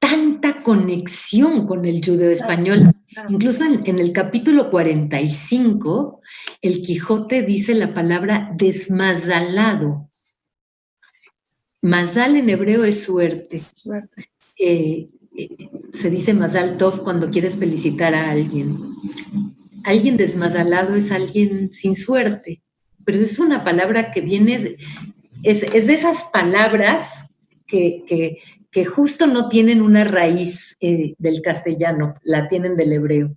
[0.00, 2.92] tanta conexión con el judeo español.
[3.28, 6.20] Incluso en, en, el capítulo 45,
[6.60, 10.10] el Quijote dice la palabra desmazalado.
[11.82, 13.62] Mazal en hebreo es suerte.
[14.58, 15.48] Eh, eh,
[15.92, 18.76] se dice Mazal Tov cuando quieres felicitar a alguien.
[19.84, 22.62] Alguien desmazalado es alguien sin suerte,
[23.04, 24.76] pero es una palabra que viene, de,
[25.44, 27.28] es, de esas palabras
[27.66, 28.38] que,
[28.86, 33.36] justo no tienen una raíz eh, del castellano, la tienen del hebreo.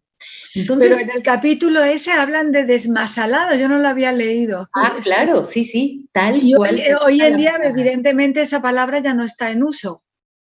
[0.80, 4.68] Pero en el capítulo ese hablan de desmasalado, yo no lo había leído.
[4.74, 6.80] Ah, claro, sí, sí, tal y cual.
[7.06, 10.04] Hoy, en día, evidentemente, esa palabra ya no está en uso.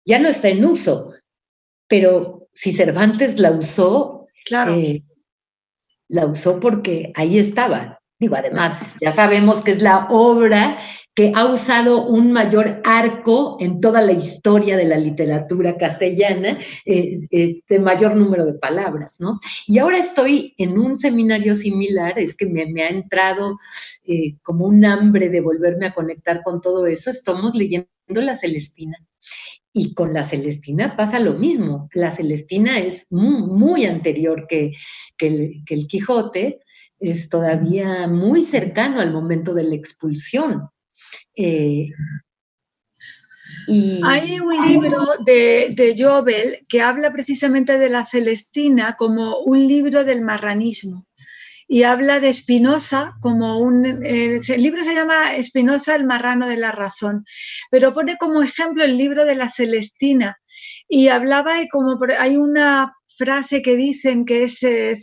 [0.06, 1.12] Ya no está en uso,
[1.86, 4.74] pero si Cervantes la usó, claro.
[4.74, 5.04] Eh,
[6.08, 8.00] la usó porque ahí estaba.
[8.18, 10.78] Digo, además, ya sabemos que es la obra
[11.18, 17.26] que ha usado un mayor arco en toda la historia de la literatura castellana, eh,
[17.32, 19.40] eh, de mayor número de palabras, ¿no?
[19.66, 23.58] Y ahora estoy en un seminario similar, es que me, ha entrado
[24.06, 28.96] eh, como un hambre de volverme a conectar con todo eso, estamos leyendo la Celestina.
[29.72, 31.88] Y con la Celestina pasa lo mismo.
[31.94, 34.70] La Celestina es muy, anterior que,
[35.18, 36.60] el, que el Quijote,
[37.00, 40.68] es todavía muy cercano al momento de la expulsión.
[41.38, 41.90] Eh,
[44.02, 50.04] Hay un libro de, de Jovel que habla precisamente de la Celestina como un libro
[50.04, 51.06] del marranismo.
[51.70, 53.84] Y habla de Spinoza como un...
[54.02, 57.24] Eh, el libro se llama Spinoza, el marrano de la razón,
[57.70, 60.38] pero pone como ejemplo el libro de la Celestina.
[60.88, 61.98] Y hablaba de como...
[62.18, 64.96] Hay una frase que dicen que es eh,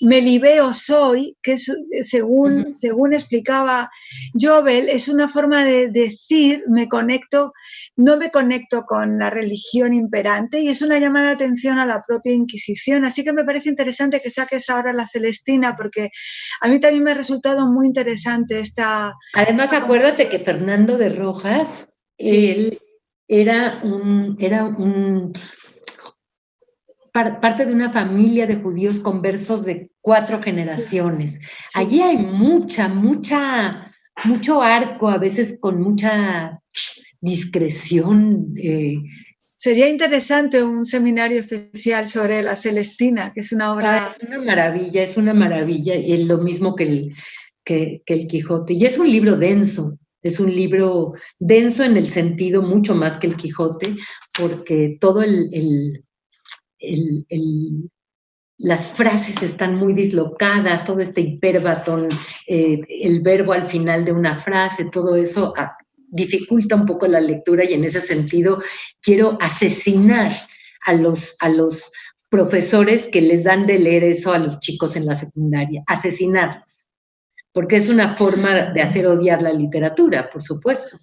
[0.00, 3.90] Melibeo soy, que según, según explicaba
[4.32, 7.52] Jovel, es una forma de decir, me conecto,
[7.96, 12.02] no me conecto con la religión imperante y es una llamada de atención a la
[12.06, 13.04] propia Inquisición.
[13.04, 16.08] Así que me parece interesante que saques ahora la Celestina porque
[16.62, 19.12] a mí también me ha resultado muy interesante esta...
[19.34, 22.80] Además, acuérdate que Fernando de Rojas, él
[23.28, 25.34] era un, era un
[27.12, 31.38] parte de una familia de judíos conversos de cuatro generaciones.
[31.74, 33.92] Allí hay mucha, mucha,
[34.24, 36.60] mucho arco, a veces con mucha
[37.20, 38.54] discreción.
[38.56, 38.96] Eh.
[39.56, 44.04] Sería interesante un seminario especial sobre la Celestina, que es una obra...
[44.04, 47.14] Ah, es una maravilla, es una maravilla, y es lo mismo que el,
[47.64, 48.72] que, el Quijote.
[48.72, 53.26] Y es un libro denso, es un libro denso en el sentido mucho más que
[53.26, 53.96] el Quijote,
[54.32, 56.02] porque todo el
[58.60, 62.08] las frases están muy dislocadas, todo este hiperbatón,
[62.46, 67.20] eh, el verbo al final de una frase, todo eso ah, dificulta un poco la
[67.20, 68.62] lectura y en ese sentido
[69.00, 70.32] quiero asesinar
[70.84, 71.90] a los, a los
[72.28, 76.86] profesores que les dan de leer eso a los chicos en la secundaria, asesinarlos,
[77.52, 80.98] porque es una forma de hacer odiar la literatura, por supuesto.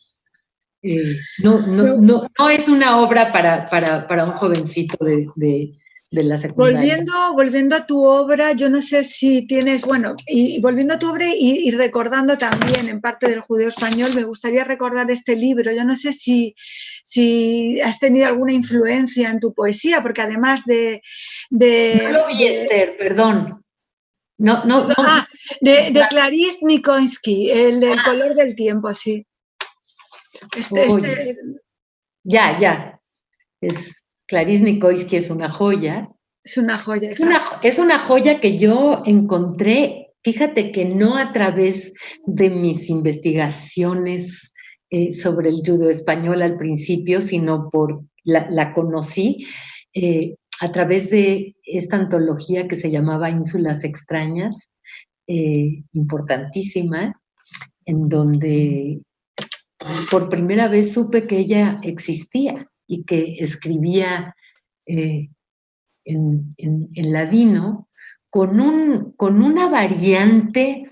[0.84, 1.02] Eh,
[1.43, 5.72] no, no, no, no, es una obra para, para, para un jovencito de, de
[6.12, 6.80] la secundaria.
[6.80, 11.10] Volviendo, volviendo a tu obra, yo no sé si tienes, bueno, y, volviendo a tu
[11.10, 15.72] obra y, recordando también en parte del judeo español, me gustaría recordar este libro.
[15.72, 16.56] Yo no sé si,
[17.04, 21.02] si has tenido alguna influencia en tu poesía, porque además de...
[21.50, 23.63] de no lo vi, Esther, perdón.
[24.38, 24.93] No, no, no.
[24.98, 25.28] Ah,
[25.62, 28.04] de, de Clarice Nikonsky, el del ah.
[28.06, 29.26] color del tiempo, sí.
[30.56, 31.38] Este, este...
[32.24, 33.00] Ya, ya.
[33.62, 33.97] Es,
[34.28, 36.10] Clarice Nikoisky es una joya.
[36.44, 37.10] Es una joya.
[37.10, 41.94] Es una, es una, joya que yo encontré, fíjate que no a través
[42.26, 44.54] de mis investigaciones
[44.90, 49.48] eh, sobre el judo español al principio, sino por la, conocí
[49.94, 54.70] eh, a través de esta antología que se llamaba Ínsulas Extrañas,
[55.28, 57.20] eh, importantísima,
[57.86, 59.02] en donde
[60.12, 64.36] por primera vez supe que ella existía y que escribía
[64.86, 65.30] eh,
[66.06, 66.56] en,
[66.95, 67.89] ladino
[68.30, 70.88] con, un, con una variante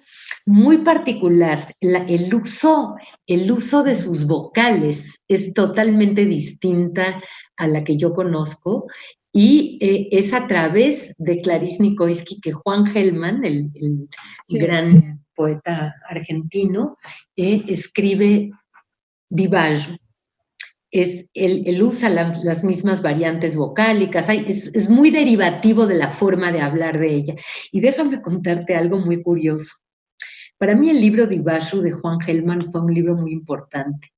[0.46, 1.74] muy particular.
[1.80, 7.22] el, uso, el uso de sus vocales es totalmente distinta
[7.58, 8.88] a la que yo conozco
[9.32, 13.70] y eh, es a través de Clarice Nikoisky que Juan Gelman, el,
[14.50, 16.98] gran poeta argentino,
[17.36, 18.52] eh, escribe
[19.30, 19.98] Divayo
[21.02, 27.00] es, él, usa las, mismas variantes vocálicas, es, muy derivativo de la forma de hablar
[27.00, 27.36] de ella.
[27.72, 29.76] Y déjame contarte algo muy curioso.
[30.58, 34.10] Para mí el libro Divashu de Juan Gelman fue un libro muy importante.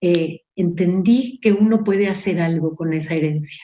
[0.00, 3.62] Eh, entendí que uno puede hacer algo con esa herencia.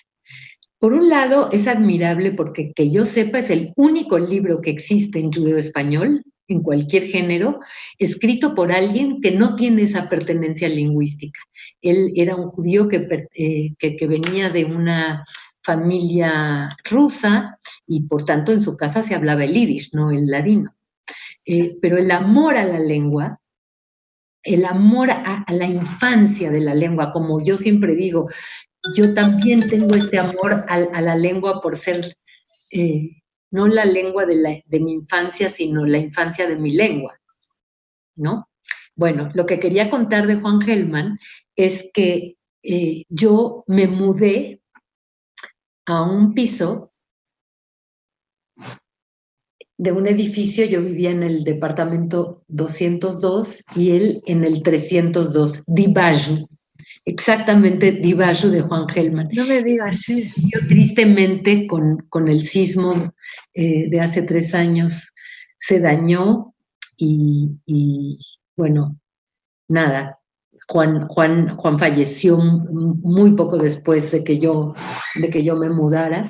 [0.78, 5.18] Por un lado, es admirable porque que yo sepa es el único libro que existe
[5.18, 7.60] en judeo español en cualquier género,
[7.98, 11.40] escrito por alguien que no tiene esa pertenencia lingüística.
[11.80, 15.24] Él era un judío que, eh, que, venía de una
[15.62, 20.74] familia rusa y por tanto en su casa se hablaba el yiddish, no el ladino.
[21.44, 23.40] Eh, pero el amor a la lengua,
[24.42, 28.28] el amor a, la infancia de la lengua, como yo siempre digo,
[28.94, 32.14] yo también tengo este amor a, la lengua por ser
[32.70, 33.10] eh,
[33.56, 37.18] no la lengua de, mi infancia, sino la infancia de mi lengua,
[38.14, 38.50] ¿no?
[38.94, 41.18] Bueno, lo que quería contar de Juan Gelman
[41.56, 44.60] es que eh, yo me mudé
[45.86, 46.90] a un piso
[49.78, 56.46] de un edificio, yo vivía en el departamento 202 y él en el 302, Dibaju,
[57.06, 59.28] exactamente Divayo de Juan Gelman.
[59.32, 60.30] No me digas, sí.
[60.36, 62.94] Yo tristemente con, con el sismo
[63.54, 65.14] eh, de hace tres años
[65.58, 66.52] se dañó
[66.98, 68.18] y,
[68.56, 68.98] bueno,
[69.68, 70.18] nada,
[70.68, 74.74] Juan, Juan, Juan falleció muy poco después de que yo,
[75.14, 76.28] de que yo me mudara.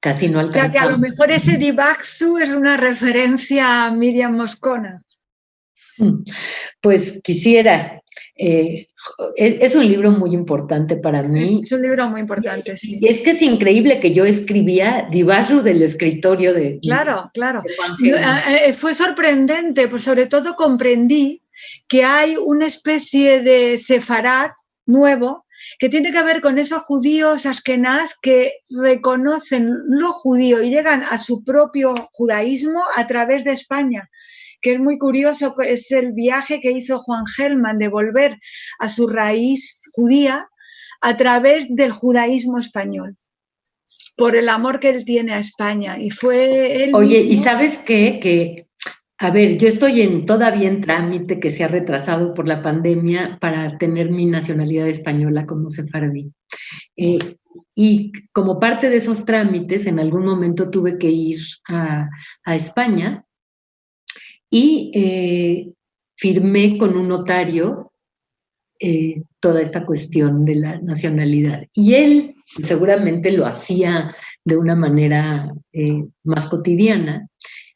[0.00, 0.68] Casi no alcanzaba.
[0.68, 5.02] O sea que a lo mejor ese Divaxu es una referencia a Miriam Moscona.
[5.98, 6.22] Mm,
[6.80, 7.99] pues quisiera,
[8.42, 8.88] eh,
[9.36, 11.60] es, un libro muy importante para mí.
[11.62, 12.98] Es un libro muy importante, sí.
[12.98, 16.78] Y es que es increíble que yo escribía Divasu del escritorio de.
[16.80, 17.62] Claro, claro.
[18.02, 18.14] Eh,
[18.68, 21.42] eh, fue sorprendente, pues sobre todo comprendí
[21.86, 24.52] que hay una especie de sefarat
[24.86, 25.44] nuevo
[25.78, 31.18] que tiene que ver con esos judíos askenaz que reconocen lo judío y llegan a
[31.18, 34.08] su propio judaísmo a través de España
[34.60, 38.38] que es muy curioso, es el viaje que hizo Juan Gelman de volver
[38.78, 40.48] a su raíz judía
[41.00, 43.16] a través del judaísmo español,
[44.16, 45.98] por el amor que él tiene a España.
[45.98, 48.20] Y fue él Oye, ¿y sabes qué?
[48.20, 48.66] Que,
[49.18, 53.38] a ver, yo estoy en, todavía en trámite que se ha retrasado por la pandemia
[53.40, 56.32] para tener mi nacionalidad española como sefardí.
[56.96, 57.18] Eh,
[57.74, 62.08] y como parte de esos trámites, en algún momento tuve que ir a,
[62.44, 63.24] a España
[64.50, 65.72] y eh,
[66.16, 67.92] firmé con un notario
[68.80, 71.66] eh, toda esta cuestión de la nacionalidad.
[71.72, 77.28] Y él seguramente lo hacía de una manera eh, más cotidiana,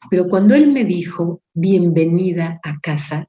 [0.09, 3.27] pero cuando él me dijo, bienvenida a casa,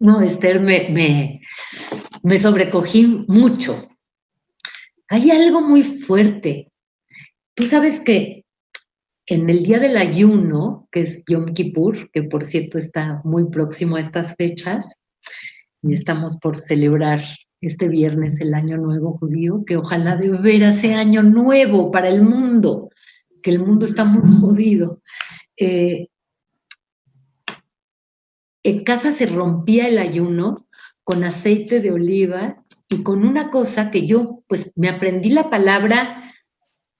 [0.00, 1.40] no, Esther, me, me,
[2.22, 3.88] me sobrecogí mucho.
[5.08, 6.70] Hay algo muy fuerte.
[7.54, 8.43] Tú sabes que
[9.26, 13.96] en el día del ayuno, que es Yom Kippur, que por cierto está muy próximo
[13.96, 15.00] a estas fechas,
[15.82, 17.20] y estamos por celebrar
[17.60, 22.22] este viernes el Año Nuevo Judío, que ojalá de veras sea año nuevo para el
[22.22, 22.90] mundo,
[23.42, 25.02] que el mundo está muy jodido.
[25.56, 26.08] Eh,
[28.62, 30.66] en casa se rompía el ayuno
[31.04, 36.23] con aceite de oliva y con una cosa que yo, pues me aprendí la palabra,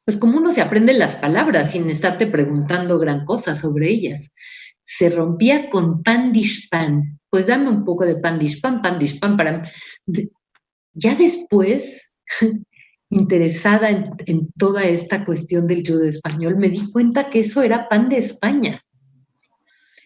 [0.05, 4.35] pues como uno se aprende las palabras sin estarte preguntando gran cosa sobre ellas.
[4.85, 6.33] Se rompía con pan
[6.71, 7.19] pan.
[7.31, 9.63] Pues dame un poco de pan pan, pan pan para...
[10.93, 12.13] Ya después,
[13.11, 13.89] interesada
[14.27, 18.19] en, toda esta cuestión del judo español, me di cuenta que eso era pan de
[18.19, 18.85] España.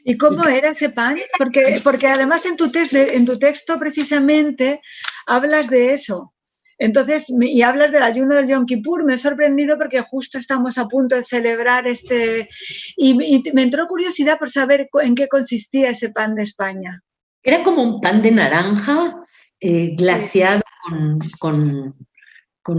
[0.05, 1.19] ¿Y cómo era ese pan?
[1.37, 4.81] Porque, porque además en tu, en tu texto precisamente
[5.27, 6.33] hablas de eso.
[6.79, 10.87] Entonces, y hablas del ayuno del Yom Kippur, me he sorprendido porque justo estamos a
[10.87, 12.49] punto de celebrar este...
[12.97, 17.03] Y, me entró curiosidad por saber en qué consistía ese pan de España.
[17.43, 19.14] Era como un pan de naranja
[19.61, 22.08] eh, glaciado con con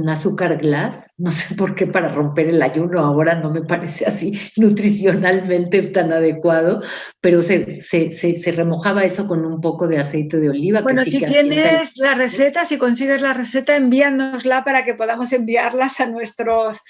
[0.08, 4.40] azúcar glass, no sé por qué para romper el ayuno ahora no me parece así
[4.58, 6.82] nutricionalmente tan adecuado,
[7.22, 10.82] pero se, se, remojaba eso con un poco de aceite de oliva.
[10.82, 16.08] Bueno, si tienes la receta, si consigues la receta, envíanosla para que podamos enviarlas a
[16.08, 16.82] nuestros,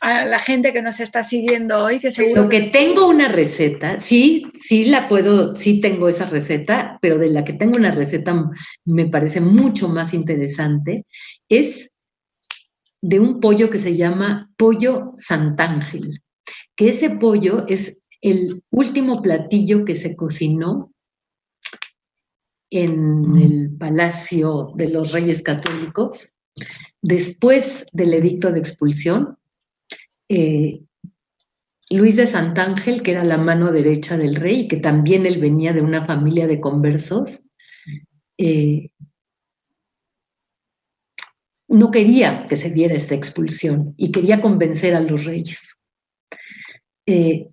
[0.00, 2.42] a la gente que nos está siguiendo hoy, que seguro...
[2.42, 7.30] Lo que tengo una receta, sí, sí la puedo, sí tengo esa receta, pero de
[7.30, 8.34] la que tengo una receta
[8.84, 11.06] me parece mucho más interesante,
[11.48, 11.93] es
[13.04, 16.22] de un pollo que se llama pollo Santángel,
[16.74, 20.90] que ese pollo es el último platillo que se cocinó
[22.70, 26.32] en el Palacio de los Reyes Católicos
[27.02, 29.36] después del edicto de expulsión.
[30.30, 30.80] Eh,
[31.90, 35.74] Luis de Santángel, que era la mano derecha del rey, y que también él venía
[35.74, 37.42] de una familia de conversos,
[38.38, 38.88] eh,
[41.74, 45.76] no quería que se diera esta expulsión y quería convencer a los reyes.
[47.06, 47.48] Eh,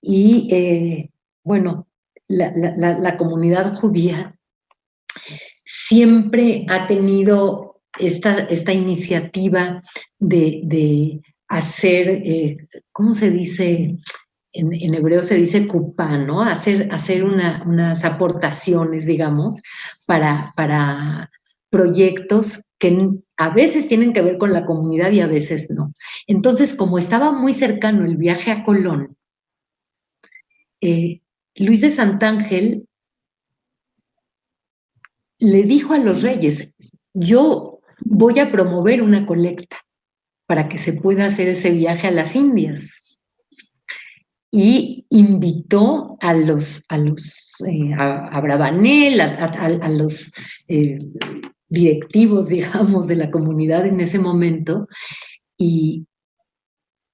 [0.00, 1.10] y eh,
[1.42, 1.88] bueno,
[2.28, 4.36] la, comunidad judía
[5.64, 9.82] siempre ha tenido esta, esta iniciativa
[10.18, 12.56] de, hacer, eh,
[12.92, 13.96] ¿cómo se dice?
[14.52, 16.42] En, hebreo se dice kupá, ¿no?
[16.42, 19.60] Hacer, hacer unas aportaciones, digamos,
[20.06, 21.30] para, para
[21.70, 25.92] proyectos que a veces tienen que ver con la comunidad y a veces no.
[26.26, 29.16] Entonces, como estaba muy cercano el viaje a Colón,
[30.80, 31.20] eh,
[31.56, 32.86] Luis de Santángel
[35.38, 36.72] le dijo a los reyes,
[37.12, 39.78] yo voy a promover una colecta
[40.46, 43.18] para que se pueda hacer ese viaje a las Indias.
[44.50, 50.32] Y invitó a los, a los, eh, a, Brabanel, a, los
[50.68, 50.96] eh,
[51.74, 54.88] directivos, digamos, de la comunidad en ese momento
[55.58, 56.06] y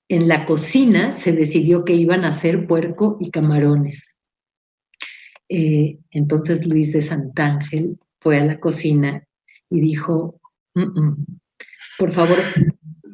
[0.08, 4.18] en la cocina se decidió que iban a hacer puerco y camarones.
[5.48, 9.24] Eh, entonces Luis de Santángel fue a la cocina
[9.68, 10.40] y dijo,
[11.98, 12.38] por favor,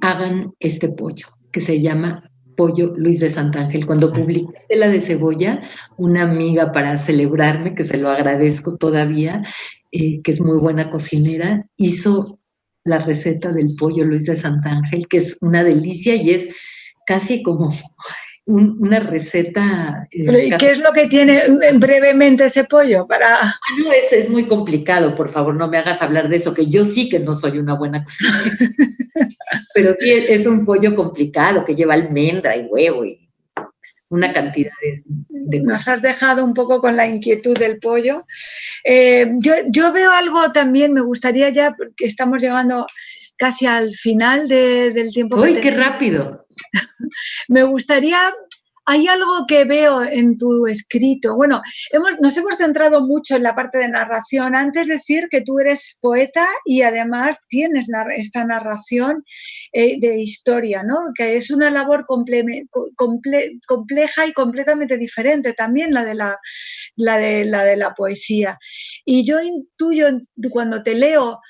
[0.00, 3.86] hagan este pollo, que se llama pollo Luis de Santángel.
[3.86, 5.62] Cuando publiqué la de cebolla,
[5.96, 9.42] una amiga para celebrarme, que se lo agradezco todavía,
[9.92, 12.38] eh, que es muy buena cocinera, hizo
[12.84, 16.48] la receta del pollo Luis de Santángel, que es una delicia y es
[17.06, 17.72] casi como
[18.46, 20.06] una receta.
[20.10, 21.40] Eh, ¿Y qué es lo que tiene
[21.74, 23.06] brevemente ese pollo?
[23.06, 23.40] Para...
[23.42, 26.66] Ah, no, es, es muy complicado, por favor, no me hagas hablar de eso, que
[26.66, 28.50] yo sí que no soy una buena cocinera.
[29.74, 33.26] Pero sí, es un pollo complicado que lleva almendra y huevo y
[34.08, 34.70] una cantidad
[35.30, 38.24] de, Nos has dejado un poco con la inquietud del pollo.
[38.84, 42.86] Eh, yo, veo algo también, me gustaría ya, porque estamos llegando
[43.36, 45.36] casi al final del tiempo.
[45.40, 46.45] ¡Uy, qué rápido!
[47.48, 48.18] Me gustaría
[48.88, 51.34] hay algo que veo en tu escrito.
[51.34, 54.54] Bueno, hemos, nos hemos centrado mucho en la parte de narración.
[54.54, 59.24] Antes de decir que tú eres poeta y además tienes esta narración
[59.72, 60.98] eh, de historia, ¿no?
[61.16, 66.38] Que es una labor compleja y completamente diferente también la de la,
[66.96, 68.56] de, la de la poesía.
[69.04, 70.06] Y yo intuyo
[70.52, 71.40] cuando te leo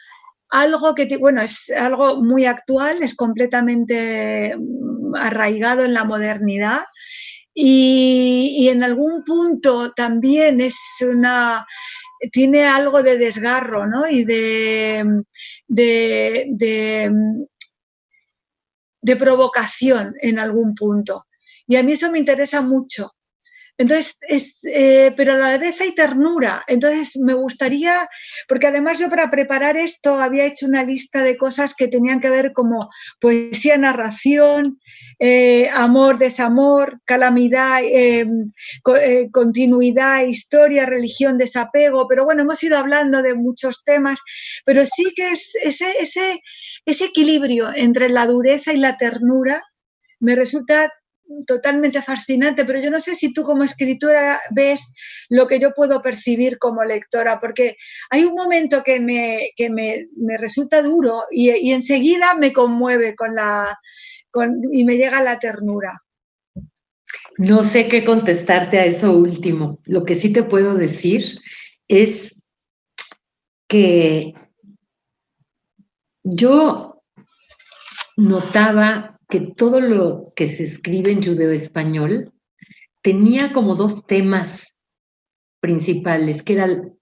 [0.51, 6.83] algo que, bueno, es algo muy actual, es completamente mm, arraigado en la modernidad
[7.59, 11.67] y, en algún punto también es una
[12.33, 14.09] tiene algo de desgarro ¿no?
[14.09, 15.23] y de,
[15.69, 16.47] de,
[19.03, 21.27] de, provocación en algún punto.
[21.67, 23.16] Y a mí eso me interesa mucho.
[23.79, 26.64] Entonces, es, eh, pero a la vez hay ternura.
[26.66, 28.09] Entonces, me gustaría,
[28.49, 32.31] porque además yo para preparar esto había hecho una lista de cosas que tenían que
[32.31, 32.89] ver como
[33.20, 34.81] poesía, narración,
[35.18, 38.51] eh, amor, desamor, calamidad, em,
[39.01, 42.09] eh, continuidad, historia, religión, desapego.
[42.09, 44.20] Pero bueno, hemos ido hablando de muchos temas,
[44.64, 49.62] pero sí que es ese equilibrio entre la dureza y la ternura
[50.18, 50.91] me resulta
[51.47, 54.95] totalmente fascinante, pero yo no sé si tú como escritora ves
[55.29, 57.77] lo que yo puedo percibir como lectora, porque
[58.11, 60.07] hay un momento que me, que me,
[60.39, 63.79] resulta duro y, enseguida me conmueve con la,
[64.31, 66.03] con, y me llega la ternura.
[67.39, 69.79] No sé qué contestarte a eso último.
[69.85, 71.41] Lo que sí te puedo decir
[71.89, 72.35] es
[73.68, 74.35] que
[76.24, 77.03] yo
[78.16, 82.33] notaba que todo lo que se escribe en judeo-español
[83.03, 84.83] tenía como dos temas
[85.61, 86.95] principales, que eran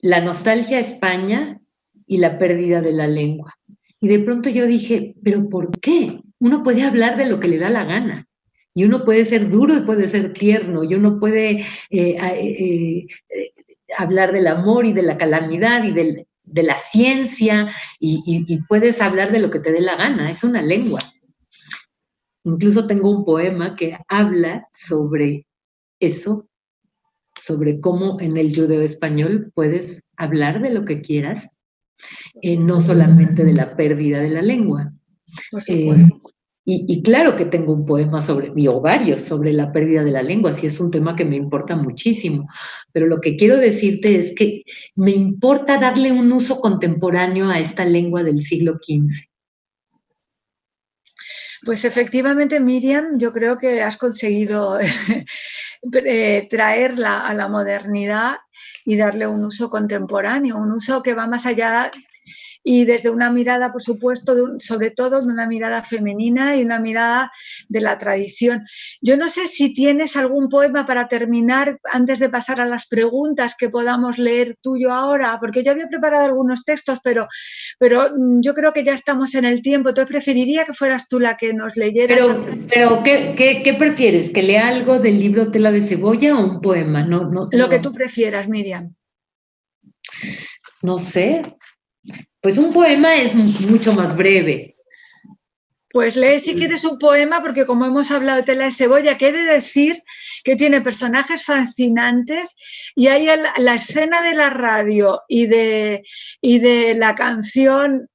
[0.00, 1.58] la nostalgia a España
[2.06, 3.54] y la pérdida de la lengua.
[4.00, 6.20] Y de pronto yo dije, pero ¿por qué?
[6.38, 8.26] Uno puede hablar de lo que le da la gana.
[8.74, 13.52] Y uno puede ser duro y puede ser tierno, y uno puede eh, eh, eh,
[13.96, 19.40] hablar del amor y de la calamidad y de la ciencia, y puedes hablar de
[19.40, 21.00] lo que te dé la gana, es una lengua.
[22.46, 25.46] Incluso tengo un poema que habla sobre
[25.98, 26.48] eso,
[27.42, 31.58] sobre cómo en el judeo español puedes hablar de lo que quieras,
[32.42, 34.92] eh, no solamente de la pérdida de la lengua.
[35.66, 36.08] Eh,
[36.64, 40.52] y, claro que tengo un poema sobre, o varios, sobre la pérdida de la lengua,
[40.52, 42.48] si es un tema que me importa muchísimo.
[42.92, 44.62] Pero lo que quiero decirte es que
[44.94, 49.35] me importa darle un uso contemporáneo a esta lengua del siglo XV.
[51.66, 54.78] Pues efectivamente, Miriam, yo creo que has conseguido
[56.04, 58.36] eh, traerla a la modernidad
[58.84, 61.90] y darle un uso contemporáneo, un uso que va más allá
[62.68, 67.30] y desde una mirada, por supuesto, sobre todo de una mirada femenina y una mirada
[67.68, 68.64] de la tradición.
[69.00, 73.54] Yo no sé si tienes algún poema para terminar antes de pasar a las preguntas
[73.56, 77.28] que podamos leer tuyo ahora, porque yo había preparado algunos textos, pero,
[77.78, 79.90] pero mm, yo creo que ya estamos en el tiempo.
[79.90, 82.18] Entonces preferiría que fueras tú la que nos leyeras.
[82.18, 84.30] Pero, pero ¿qué, qué, prefieres?
[84.30, 87.04] ¿Que lea algo del libro Tela de Cebolla o un poema?
[87.04, 88.92] No, no, Lo que tú prefieras, Miriam.
[90.82, 91.42] No sé,
[92.46, 94.76] pues un poema es mucho más breve.
[95.90, 99.42] Pues lee si quieres un poema, porque como hemos hablado de Tela de Cebolla, quiere
[99.42, 100.00] decir
[100.44, 102.54] que tiene personajes fascinantes
[102.94, 103.26] y hay
[103.58, 106.04] la, escena de la radio y de,
[106.40, 108.08] y de la canción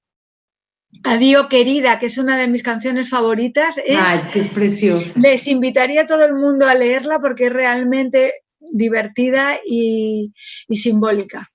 [1.03, 3.79] Adiós querida, que es una de mis canciones favoritas.
[3.79, 5.11] Es, Ay, que es preciosa.
[5.21, 10.33] Les invitaría a todo el mundo a leerla porque es realmente divertida y,
[10.69, 11.51] y simbólica.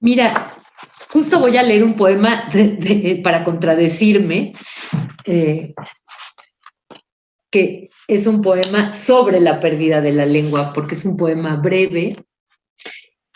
[0.00, 0.52] Mira,
[1.08, 2.48] Justo voy a leer un poema
[3.22, 4.54] para contradecirme,
[5.24, 5.72] eh,
[7.50, 12.16] que es un poema sobre la pérdida de la lengua, porque es un poema breve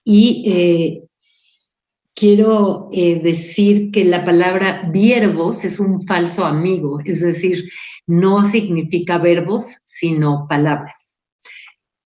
[0.04, 1.00] y eh,
[2.14, 7.70] quiero eh, decir que la palabra viervos es un falso amigo, es decir,
[8.06, 11.09] no significa verbos, sino palabras.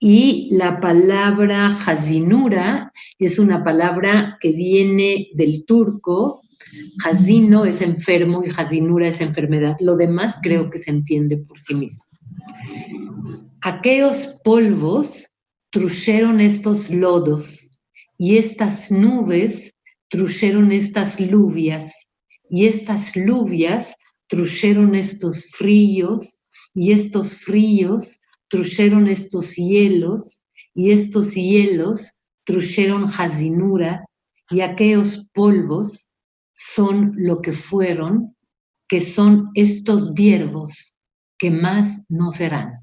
[0.06, 6.42] Y la palabra hazinura es una palabra que viene del turco.
[7.06, 9.76] Hazino es enfermo y hazinura es enfermedad.
[9.80, 12.04] Lo demás creo que se entiende por sí mismo.
[13.62, 15.32] Aquellos polvos
[15.70, 17.70] trujeron estos lodos
[18.18, 19.72] y estas nubes
[20.10, 22.08] trujeron estas luvias
[22.50, 23.96] y estas luvias
[24.26, 26.42] trujeron estos fríos
[26.74, 30.42] y estos fríos trujeron estos hielos
[30.74, 32.12] y estos hielos
[32.44, 34.04] trujeron jazinura
[34.50, 36.08] y aquellos polvos
[36.52, 38.36] son lo que fueron,
[38.88, 40.94] que son estos viervos
[41.38, 42.80] que más no serán.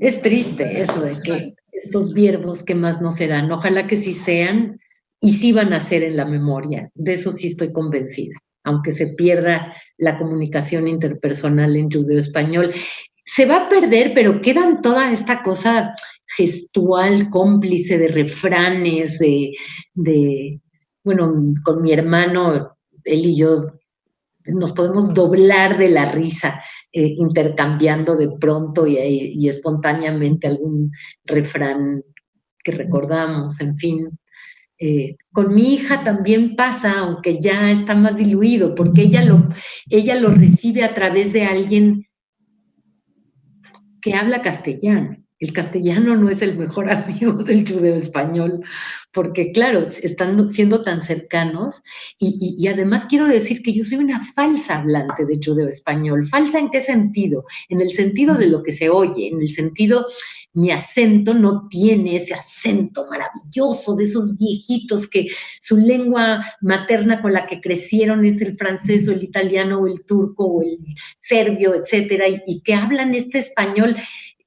[0.00, 4.80] Es triste eso de que estos viervos que más no serán, ojalá que sí sean
[5.20, 9.08] y sí van a ser en la memoria, de eso sí estoy convencida, aunque se
[9.08, 12.72] pierda la comunicación interpersonal en judeo-español
[13.30, 15.92] se va a perder, pero quedan toda esta cosa
[16.34, 20.60] gestual, cómplice de refranes, de,
[21.04, 23.66] bueno, con mi hermano, él y yo
[24.46, 30.90] nos podemos doblar de la risa, eh, intercambiando de pronto y, espontáneamente algún
[31.26, 32.02] refrán
[32.64, 34.18] que recordamos, en fin.
[34.78, 39.50] Eh, con mi hija también pasa, aunque ya está más diluido, porque ella lo,
[39.90, 42.07] ella lo recibe a través de alguien
[44.08, 45.16] que habla castellano.
[45.40, 48.60] El castellano no es el mejor amigo del judeo español,
[49.12, 51.82] porque claro, están siendo tan cercanos
[52.18, 56.26] y, además quiero decir que yo soy una falsa hablante de judeo español.
[56.26, 57.44] ¿Falsa en qué sentido?
[57.68, 60.06] En el sentido de lo que se oye, en el sentido
[60.54, 65.28] mi acento no tiene ese acento maravilloso de esos viejitos que
[65.60, 70.04] su lengua materna con la que crecieron es el francés o el italiano o el
[70.04, 70.78] turco o el
[71.18, 73.96] serbio, etcétera, y, que hablan este español.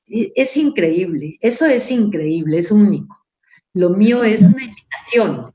[0.06, 3.18] Es increíble, eso es increíble, es único.
[3.74, 5.54] Lo mío es una invitación.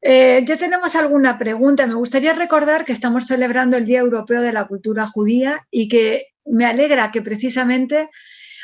[0.00, 1.86] Eh, ya tenemos alguna pregunta.
[1.86, 6.26] Me gustaría recordar que estamos celebrando el Día Europeo de la Cultura Judía y que
[6.44, 8.08] me alegra que precisamente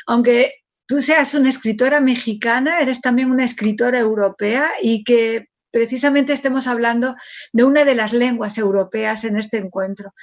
[0.05, 0.53] aunque
[0.87, 7.17] tú seas una escritora mexicana, eres también una escritora europea y que precisamente estemos hablando
[7.51, 10.13] de una de las lenguas europeas en este encuentro.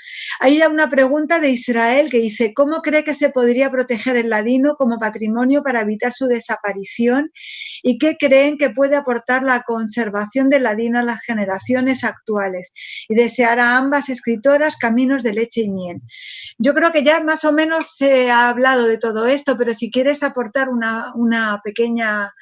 [0.41, 4.77] Hay una pregunta de Israel que dice, ¿cómo cree que se podría proteger el ladino
[4.77, 7.31] como patrimonio para evitar su desaparición?
[7.83, 12.73] ¿Y qué creen que puede aportar la conservación del ladino a las generaciones actuales?
[13.07, 16.01] Y desear a ambas escritoras caminos de leche y miel.
[16.57, 19.91] Yo creo que ya más o menos se ha hablado de todo esto, pero si
[19.91, 22.33] quieres aportar una, pequeña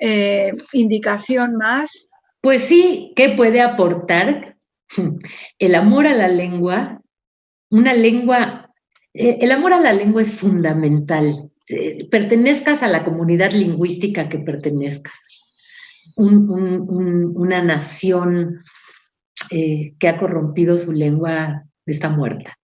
[0.00, 2.10] eh, indicación más.
[2.46, 4.56] Pues sí, ¿qué puede aportar?
[5.58, 7.02] El amor a la lengua,
[7.72, 8.72] una lengua,
[9.12, 11.50] eh, el amor a la lengua es fundamental.
[11.68, 15.18] Eh, pertenezcas a la comunidad lingüística que pertenezcas.
[16.18, 18.62] una nación
[19.50, 22.56] eh, que ha corrompido su lengua está muerta.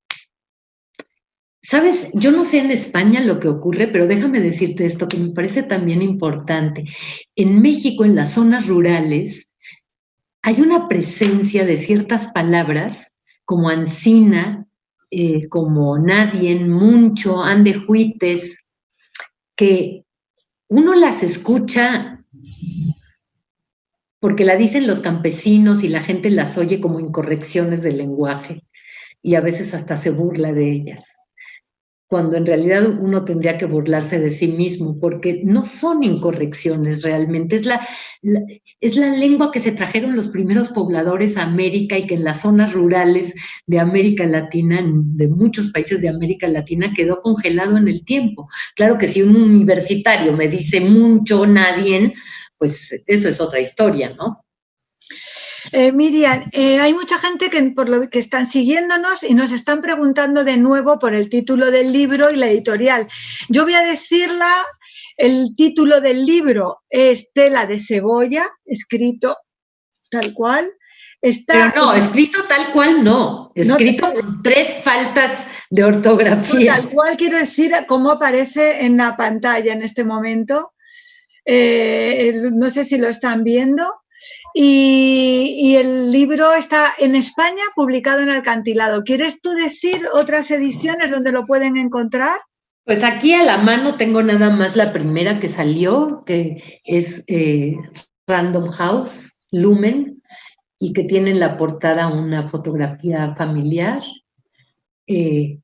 [1.61, 5.31] Sabes, yo no sé en España lo que ocurre, pero déjame decirte esto que me
[5.31, 6.85] parece también importante.
[7.35, 9.52] En México, en las zonas rurales,
[10.43, 13.13] hay una presencia de ciertas palabras
[13.45, 14.67] como ancina,
[15.11, 18.67] eh, como nadie, mucho, andejuites,
[19.57, 20.05] que
[20.69, 22.25] uno las escucha
[24.19, 28.63] porque la dicen los campesinos y la gente las oye como incorrecciones del lenguaje
[29.21, 31.17] y a veces hasta se burla de ellas
[32.13, 37.57] cuando en realidad uno tendría que burlarse de sí mismo, porque no son incorrecciones realmente,
[37.57, 37.89] es la,
[38.83, 42.43] es la lengua que se trajeron los primeros pobladores a América y que en las
[42.43, 43.33] zonas rurales
[43.67, 48.47] de América Latina, de muchos países de América Latina, quedó congelado en el tiempo.
[48.77, 52.13] Claro que si un universitario me dice mucho, nadie,
[52.59, 54.45] pues eso es otra historia, ¿no?
[55.71, 59.81] Eh, Miriam, eh, hay mucha gente que por lo que están siguiéndonos y nos están
[59.81, 63.07] preguntando de nuevo por el título del libro y la editorial.
[63.49, 64.51] Yo voy a decirla,
[65.17, 69.37] el título del libro es Tela de cebolla, escrito
[70.11, 70.73] tal cual.
[71.21, 76.75] Está Pero no, escrito tal cual no, escrito con tres faltas de ortografía.
[76.75, 80.73] Tal cual quiero decir cómo aparece en la pantalla en este momento.
[81.45, 84.02] Eh, no sé si lo están viendo.
[84.55, 89.03] Y, el libro está en España publicado en Alcantilado.
[89.03, 92.39] ¿Quieres tú decir otras ediciones donde lo pueden encontrar?
[92.85, 97.77] Pues aquí a la mano tengo nada más la primera que salió, que es eh,
[98.27, 100.23] Random House, Lumen,
[100.79, 104.03] y que tiene en la portada una fotografía familiar.
[105.07, 105.59] Eh,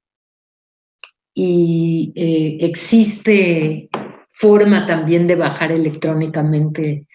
[1.34, 3.88] y eh, existe
[4.30, 7.06] forma también de bajar electrónicamente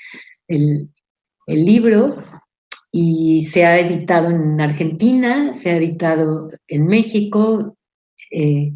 [0.47, 0.89] el,
[1.47, 2.17] el libro
[2.91, 7.75] y se ha editado en Argentina, se ha editado en México.
[8.29, 8.73] Eh,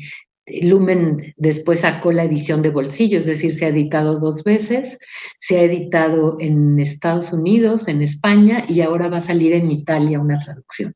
[0.62, 4.98] Lumen después sacó la edición de bolsillo, es decir, se ha editado dos veces,
[5.40, 10.20] se ha editado en Estados Unidos, en España y ahora va a salir en Italia
[10.20, 10.94] una traducción.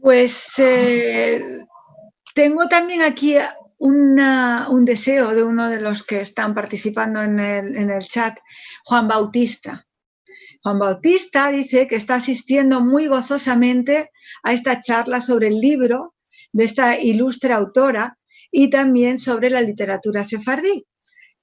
[0.00, 1.42] Pues eh,
[2.34, 3.36] tengo también aquí
[3.80, 8.38] un deseo de uno de los que están participando en el, chat,
[8.84, 9.86] Juan Bautista.
[10.62, 14.10] Juan Bautista dice que está asistiendo muy gozosamente
[14.42, 16.14] a esta charla sobre el libro
[16.52, 18.18] de esta ilustre autora
[18.50, 20.86] y también sobre la literatura sefardí.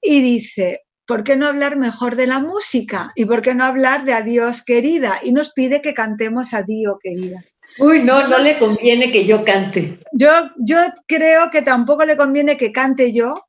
[0.00, 3.10] Y dice, ¿por qué no hablar mejor de la música?
[3.16, 5.14] ¿Y por qué no hablar de Adiós querida?
[5.24, 7.42] Y nos pide que cantemos Adiós querida.
[7.78, 10.00] Uy, no, no le conviene que yo cante.
[10.12, 13.40] Yo, yo creo que tampoco le conviene que cante yo.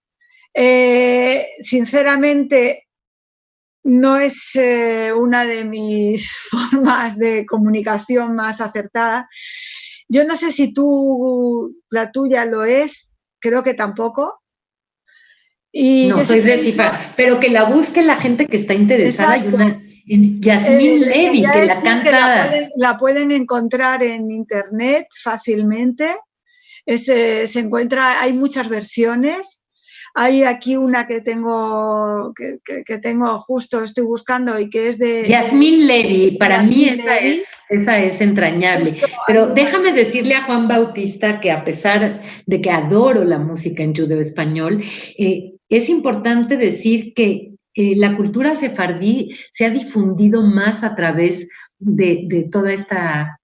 [0.53, 2.87] Eh, sinceramente,
[3.83, 9.27] no es eh, una de mis formas de comunicación más acertada.
[10.07, 14.41] Yo no sé si tú, la tuya lo es, creo que tampoco.
[15.71, 16.75] Y no soy de
[17.15, 19.33] pero que la busque la gente que está interesada.
[19.33, 19.79] Hay una,
[20.09, 22.51] Yasmín eh, Levy, que la canta.
[22.75, 26.09] la, pueden, encontrar en internet fácilmente.
[26.85, 29.63] se encuentra, hay muchas versiones.
[30.15, 35.27] Hay aquí una que tengo, que, tengo justo, estoy buscando y que es de...
[35.27, 38.99] Yasmín Levy, para mí esa es, esa es entrañable.
[39.27, 43.95] Pero déjame decirle a Juan Bautista que a pesar de que adoro la música en
[43.95, 44.83] judeo español,
[45.17, 51.47] eh, es importante decir que eh, la cultura sefardí se ha difundido más a través
[51.77, 53.39] de, toda esta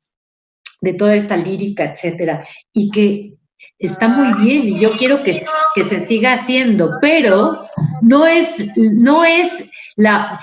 [0.82, 3.36] de toda esta lírica, etcétera, y que
[3.80, 5.42] está muy bien y yo quiero que,
[5.74, 7.66] que, se siga haciendo, pero
[8.02, 10.42] no es, no es la,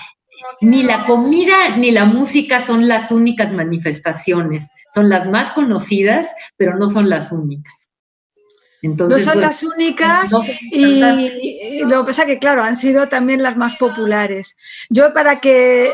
[0.63, 6.79] ni la comida ni la música son las únicas manifestaciones, son las más conocidas, pero
[6.79, 7.92] no son las únicas
[8.83, 10.33] no son las únicas
[10.71, 11.01] y
[11.85, 14.57] lo que pasa que, claro, han sido también las más populares.
[14.91, 15.91] Yo para que,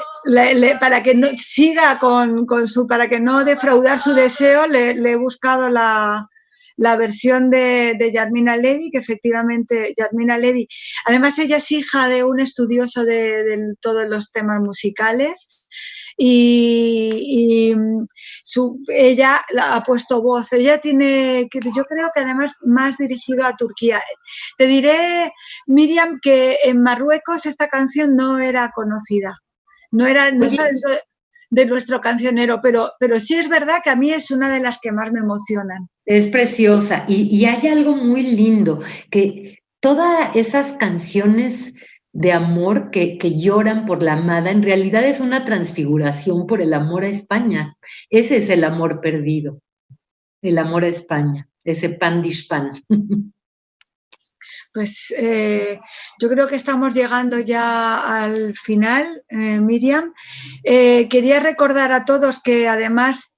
[0.80, 5.68] para que no, siga con, su, para que no defraudar su deseo, le, he buscado
[5.68, 6.28] la,
[6.96, 10.66] versión de, de Yadmina Levy, que efectivamente Yadmina Levy,
[11.04, 15.57] además ella es hija de un estudioso de todos los temas musicales
[16.18, 17.74] y,
[18.42, 19.40] su, ella
[19.70, 20.52] ha puesto voz.
[20.52, 24.00] Ella tiene, yo creo que además más dirigido a Turquía.
[24.56, 25.32] Te diré,
[25.66, 29.38] Miriam, que en Marruecos esta canción no era conocida.
[29.90, 30.90] No era no está dentro
[31.50, 34.78] de, nuestro cancionero, pero, pero sí es verdad que a mí es una de las
[34.82, 35.88] que más me emocionan.
[36.04, 41.72] Es preciosa y, y hay algo muy lindo, que todas esas canciones
[42.18, 47.04] de amor que, lloran por la amada, en realidad es una transfiguración por el amor
[47.04, 47.76] a España.
[48.10, 49.60] Ese es el amor perdido,
[50.42, 52.72] el amor a España, ese pan pan.
[54.70, 55.80] Pues eh,
[56.20, 60.12] yo creo que estamos llegando ya al final, eh, Miriam.
[60.62, 63.36] Eh, quería recordar a todos que además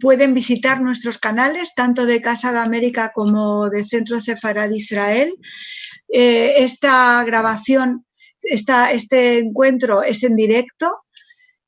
[0.00, 5.32] pueden visitar nuestros canales, tanto de Casa de América como de Centro Sefarad Israel.
[6.16, 8.06] Eh, esta grabación,
[8.40, 11.02] este encuentro es en directo,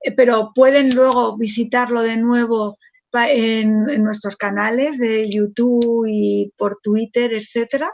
[0.01, 2.79] eh, pero pueden luego visitarlo de nuevo
[3.13, 7.91] en, nuestros canales de YouTube y por Twitter, etcétera.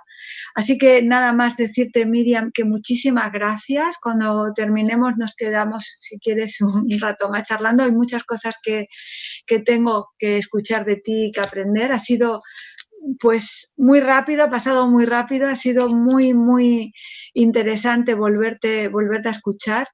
[0.54, 3.96] Así que nada más decirte, Miriam, que muchísimas gracias.
[4.02, 7.82] Cuando terminemos nos quedamos, si quieres, un rato más charlando.
[7.82, 8.88] Hay muchas cosas que,
[9.46, 11.92] que tengo que escuchar de ti y que aprender.
[11.92, 12.40] Ha sido
[13.20, 16.92] pues muy rápido, ha pasado muy rápido, ha sido muy, muy
[17.34, 19.88] interesante volverte, volverte a escuchar.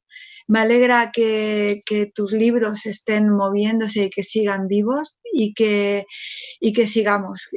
[0.47, 1.83] Me alegra que,
[2.15, 6.07] tus libros estén moviéndose y que sigan vivos y que,
[6.61, 7.49] y que sigamos.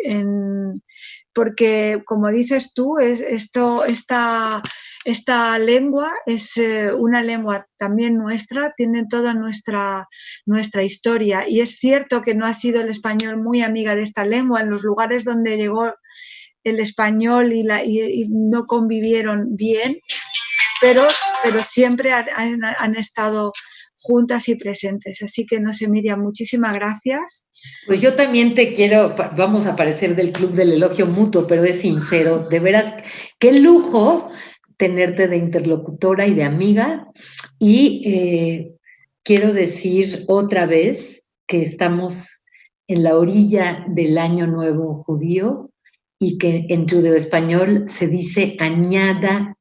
[1.34, 4.62] porque, como dices tú, es, esto, esta,
[5.04, 10.08] esta lengua es eh, una lengua también nuestra, tiene toda nuestra,
[10.46, 14.26] nuestra historia y es cierto que no ha sido el español muy amiga de esta
[14.26, 15.92] lengua en los lugares donde llegó
[16.64, 20.00] el español y, no convivieron bien,
[20.80, 21.08] pero,
[21.44, 23.52] pero siempre han, estado
[23.96, 25.24] juntas y presentes.
[25.24, 27.46] Así que no sé, Miriam, muchísimas gracias.
[27.88, 31.82] Pues yo también te quiero, vamos a aparecer del Club del Elogio Mutuo, pero es
[31.82, 32.94] sincero, de veras,
[33.40, 34.30] qué lujo
[34.82, 37.08] tenerte de interlocutora y de amiga.
[37.60, 38.72] Y eh,
[39.24, 42.42] quiero decir otra vez que estamos
[42.88, 45.70] en la orilla del Año Nuevo Judío
[46.20, 49.56] y que en judeo español se dice añada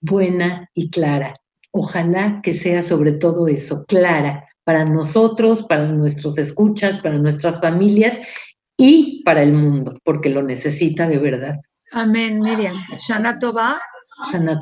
[0.00, 1.36] buena y clara.
[1.70, 8.18] Ojalá que sea sobre todo eso, clara, para nosotros, para nuestros escuchas, para nuestras familias
[8.76, 11.54] y para el mundo, porque lo necesita de verdad.
[11.92, 12.74] Amén, Miriam.
[12.98, 13.78] Shana Tova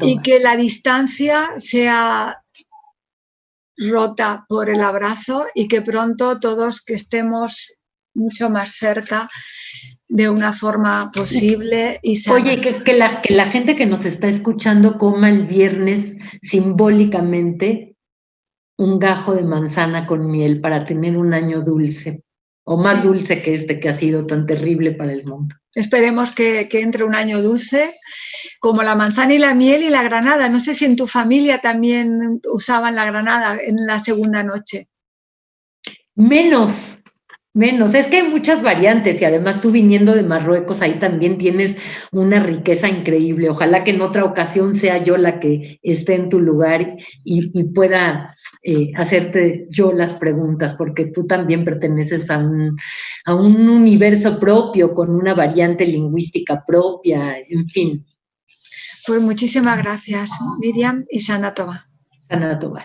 [0.01, 2.43] y que la distancia sea
[3.77, 7.75] rota por el abrazo y que pronto todos que estemos
[8.15, 9.29] mucho más cerca
[10.09, 14.99] de una forma posible y Oye, que, la, que la gente que nos está escuchando
[14.99, 17.97] coma el viernes simbólicamente
[18.79, 22.23] un gajo de manzana con miel para tener un año dulce
[22.65, 25.55] o más dulce que este que ha sido tan terrible para el mundo.
[25.75, 27.95] Esperemos que, entre un año dulce,
[28.67, 30.49] como la manzana y la miel y la granada.
[30.49, 34.89] No sé si en tu familia también usaban la granada en la segunda noche.
[36.17, 36.99] Menos,
[37.55, 37.95] menos.
[37.95, 41.77] Es que hay muchas variantes y además tú viniendo de Marruecos ahí también tienes
[42.11, 43.51] una riqueza increíble.
[43.51, 48.27] Ojalá que en otra ocasión sea yo la que esté en tu lugar y pueda
[48.65, 52.77] eh, hacerte yo las preguntas, porque tú también perteneces a un,
[53.27, 58.05] a un universo propio, con una variante lingüística propia, en fin.
[59.07, 61.87] Pues muchísimas gracias, Miriam y Sanatova.
[62.29, 62.85] Sanatova.